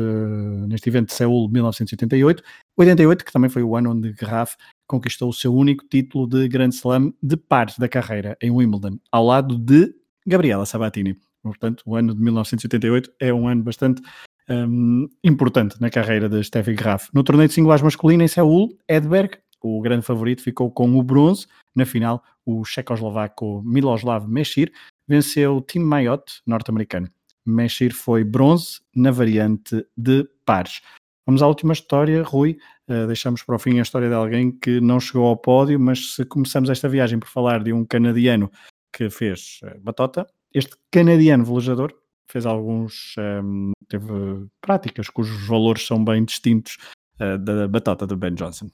[0.67, 2.43] neste evento de Seul 1988.
[2.77, 4.55] 88, que também foi o ano onde Graf
[4.91, 9.25] conquistou o seu único título de Grand Slam de pares da carreira, em Wimbledon, ao
[9.25, 9.95] lado de
[10.27, 11.17] Gabriela Sabatini.
[11.41, 14.01] Portanto, o ano de 1988 é um ano bastante
[14.49, 17.07] um, importante na carreira de Steffi Graf.
[17.13, 21.47] No torneio de singulares masculino em Seul, Edberg, o grande favorito, ficou com o bronze.
[21.73, 24.73] Na final, o checoslovaco Miloslav Meshir
[25.07, 27.07] venceu Tim Mayotte, norte-americano.
[27.45, 30.81] Meshir foi bronze na variante de pares.
[31.26, 32.57] Vamos à última história, Rui.
[32.89, 36.15] Uh, deixamos para o fim a história de alguém que não chegou ao pódio, mas
[36.15, 38.51] se começamos esta viagem por falar de um canadiano
[38.91, 41.93] que fez uh, batota, este canadiano velejador
[42.28, 46.78] fez alguns, um, ehm, teve práticas cujos valores são bem distintos
[47.19, 48.69] uh, da batota do Ben Johnson.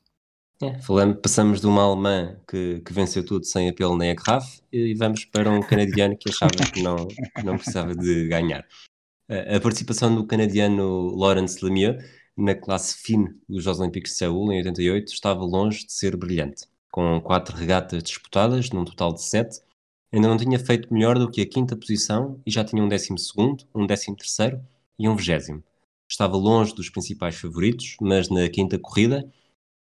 [0.62, 4.60] É, falando, passamos de uma alemã que, que venceu tudo sem apelo nem a garrafa
[4.72, 7.08] e vamos para um canadiano que achava que não,
[7.44, 8.66] não precisava de ganhar.
[9.30, 12.04] A participação do canadiano Lawrence Lemieux
[12.38, 16.66] na classe fine dos Jogos Olímpicos de Seul em 88 estava longe de ser brilhante.
[16.92, 19.62] Com quatro regatas disputadas, num total de sete,
[20.12, 23.18] Ainda não tinha feito melhor do que a quinta posição e já tinha um décimo
[23.18, 24.66] segundo, um décimo terceiro
[24.98, 25.62] e um vigésimo.
[26.10, 29.30] Estava longe dos principais favoritos, mas na quinta corrida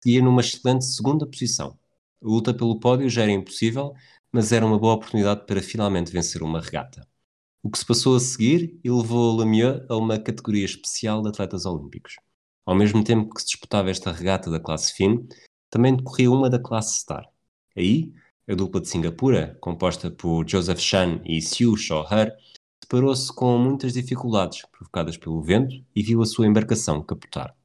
[0.05, 1.77] ia numa excelente segunda posição.
[2.21, 3.93] A luta pelo pódio já era impossível,
[4.31, 7.07] mas era uma boa oportunidade para finalmente vencer uma regata.
[7.63, 12.17] O que se passou a seguir elevou Lemieux a uma categoria especial de atletas olímpicos.
[12.67, 15.25] Ao mesmo tempo que se disputava esta regata da classe fine,
[15.69, 17.23] também decorria uma da classe star.
[17.77, 18.13] Aí,
[18.45, 22.35] a dupla de Singapura, composta por Joseph Chan e Siu Shaw-her,
[22.83, 27.55] separou-se com muitas dificuldades provocadas pelo vento e viu a sua embarcação capotar.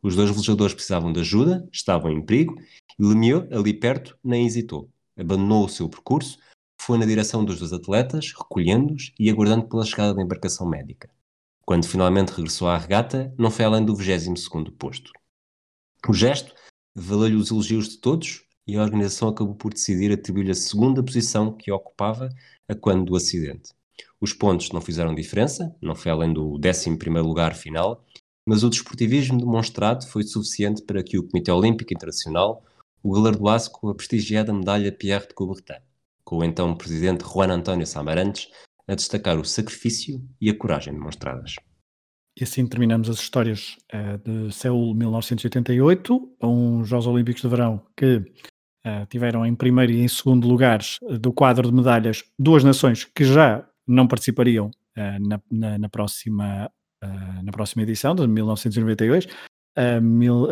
[0.00, 2.54] Os dois velejadores precisavam de ajuda, estavam em perigo,
[2.96, 4.88] e Lemieux, ali perto, nem hesitou.
[5.18, 6.38] Abandonou o seu percurso,
[6.80, 11.10] foi na direção dos dois atletas, recolhendo-os e aguardando pela chegada da embarcação médica.
[11.66, 14.48] Quando finalmente regressou à regata, não foi além do 22
[14.78, 15.12] posto.
[16.06, 16.54] O gesto
[16.94, 21.52] valeu-lhe os elogios de todos e a organização acabou por decidir atribuir-lhe a segunda posição
[21.52, 22.28] que ocupava
[22.68, 23.72] a quando do acidente.
[24.20, 26.90] Os pontos não fizeram diferença, não foi além do 11
[27.20, 28.04] lugar final,
[28.46, 32.62] mas o desportivismo demonstrado foi suficiente para que o Comitê Olímpico Internacional
[33.02, 35.80] o galardoasse com a prestigiada medalha Pierre de Coubertin,
[36.24, 38.50] com o então presidente Juan António Samarantes
[38.88, 41.56] a destacar o sacrifício e a coragem demonstradas.
[42.38, 48.24] E assim terminamos as histórias uh, de Seul 1988, uns Jogos Olímpicos de Verão que
[48.86, 53.02] Uh, tiveram em primeiro e em segundo lugares uh, do quadro de medalhas duas nações
[53.02, 56.70] que já não participariam uh, na, na, na, próxima,
[57.42, 59.26] na próxima edição, de 1992.
[60.02, 60.46] Mil,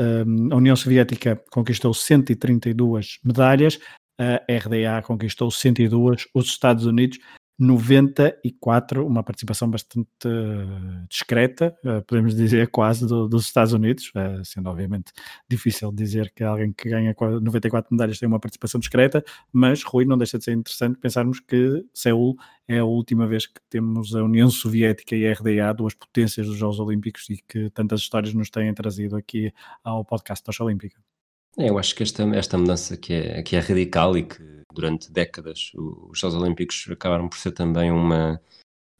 [0.50, 3.78] a União Soviética conquistou 132 medalhas,
[4.18, 7.18] a RDA conquistou 102, os Estados Unidos
[7.62, 14.44] 94, uma participação bastante uh, discreta, uh, podemos dizer quase, do, dos Estados Unidos, uh,
[14.44, 15.12] sendo obviamente
[15.48, 20.18] difícil dizer que alguém que ganha 94 medalhas tem uma participação discreta, mas Rui não
[20.18, 22.34] deixa de ser interessante pensarmos que Seul
[22.66, 26.56] é a última vez que temos a União Soviética e a RDA, duas potências dos
[26.56, 29.52] Jogos Olímpicos e que tantas histórias nos têm trazido aqui
[29.84, 31.11] ao podcast Tocha Olímpica.
[31.58, 34.38] É, eu acho que esta, esta mudança que é, que é radical e que
[34.72, 38.40] durante décadas os Jogos Olímpicos acabaram por ser também uma,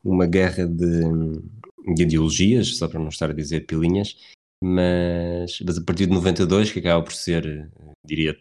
[0.04, 1.00] uma guerra de,
[1.94, 4.16] de ideologias, só para não estar a dizer pilinhas,
[4.62, 7.70] mas, mas a partir de 92, que acaba por ser,
[8.04, 8.38] diria,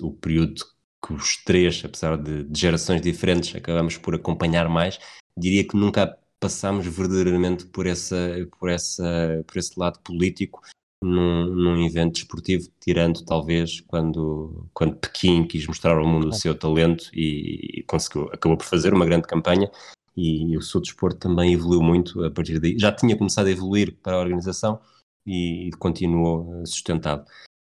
[0.00, 0.62] o período
[1.04, 4.98] que os três, apesar de, de gerações diferentes, acabamos por acompanhar mais,
[5.38, 8.16] diria que nunca passámos verdadeiramente por, essa,
[8.58, 10.60] por, essa, por esse lado político
[11.06, 16.54] num, num evento desportivo, tirando talvez quando, quando Pequim quis mostrar ao mundo o seu
[16.54, 19.70] talento e, e conseguiu, acabou por fazer uma grande campanha
[20.16, 22.78] e, e o seu desporto também evoluiu muito a partir daí.
[22.78, 24.80] Já tinha começado a evoluir para a organização
[25.26, 27.24] e, e continuou eh, sustentado.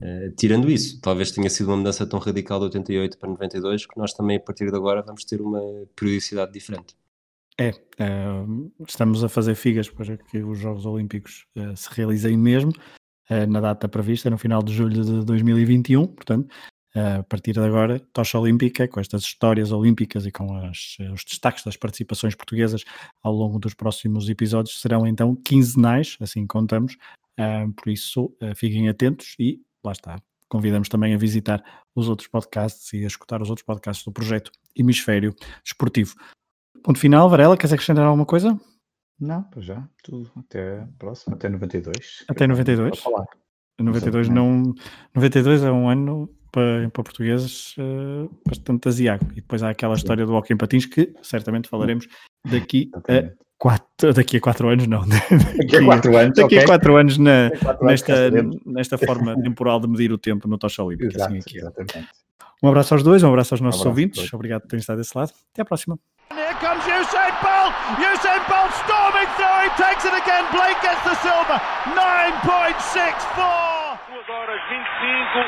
[0.02, 3.96] Uh, tirando isso, talvez tenha sido uma mudança tão radical de 88 para 92 que
[3.96, 5.60] nós também a partir de agora vamos ter uma
[5.94, 6.96] periodicidade diferente.
[7.56, 12.72] É, uh, estamos a fazer figas para que os Jogos Olímpicos uh, se realizem mesmo.
[13.28, 16.06] Eh, na data prevista, no final de julho de 2021.
[16.06, 16.48] Portanto,
[16.94, 21.10] eh, a partir de agora, tocha olímpica, com estas histórias olímpicas e com as, eh,
[21.10, 22.84] os destaques das participações portuguesas
[23.22, 26.96] ao longo dos próximos episódios, serão então quinzenais, assim contamos.
[27.76, 30.20] por isso, fiquem atentos e lá está.
[30.48, 31.64] Convidamos também a visitar
[31.94, 36.14] os outros podcasts e a escutar os outros podcasts do projeto Hemisfério Esportivo.
[36.84, 38.60] Ponto final, Varela, queres acrescentar alguma coisa?
[39.22, 40.32] Não, para já, tudo.
[40.36, 42.24] Até próximo, até 92.
[42.28, 42.98] Até 92?
[42.98, 43.24] Falar.
[43.78, 44.74] 92 não.
[45.14, 49.24] 92 é um ano para, para portugueses uh, bastante asiago.
[49.32, 52.08] E depois há aquela história do hockey em patins que certamente falaremos
[52.50, 55.06] daqui a quatro, daqui a quatro anos, não.
[55.56, 59.78] Daqui a quatro anos, daqui a quatro anos, na, quatro nesta, anos nesta forma temporal
[59.78, 61.16] de medir o tempo no Tocha Olímpica.
[61.16, 62.08] Exato, assim exatamente.
[62.62, 64.32] Um abraço aos dois, um abraço aos nossos um abraço ouvintes.
[64.32, 65.32] Obrigado por terem estado desse lado.
[65.52, 65.98] Até à próxima.
[66.30, 67.74] Here comes Usain Bolt!
[67.98, 71.58] Usain Bolt storming through, he takes it again, Blake gets the silver,
[71.90, 73.98] 9.64!
[74.08, 75.42] 2 horas 25,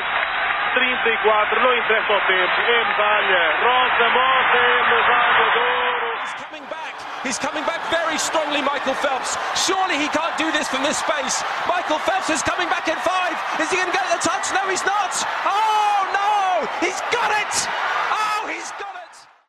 [0.75, 6.84] 34, não interessa o tempo, é medalha, Rosa Mota é medalha de ouro!
[7.25, 9.33] He's coming back, very strongly, Michael Phelps.
[9.65, 11.41] Surely he can't do this from this space.
[11.67, 13.33] Michael Phelps is coming back in five.
[13.59, 14.53] Is he going to get the touch?
[14.53, 15.09] No, he's not.
[15.41, 16.69] Oh no!
[16.85, 17.94] He's got it!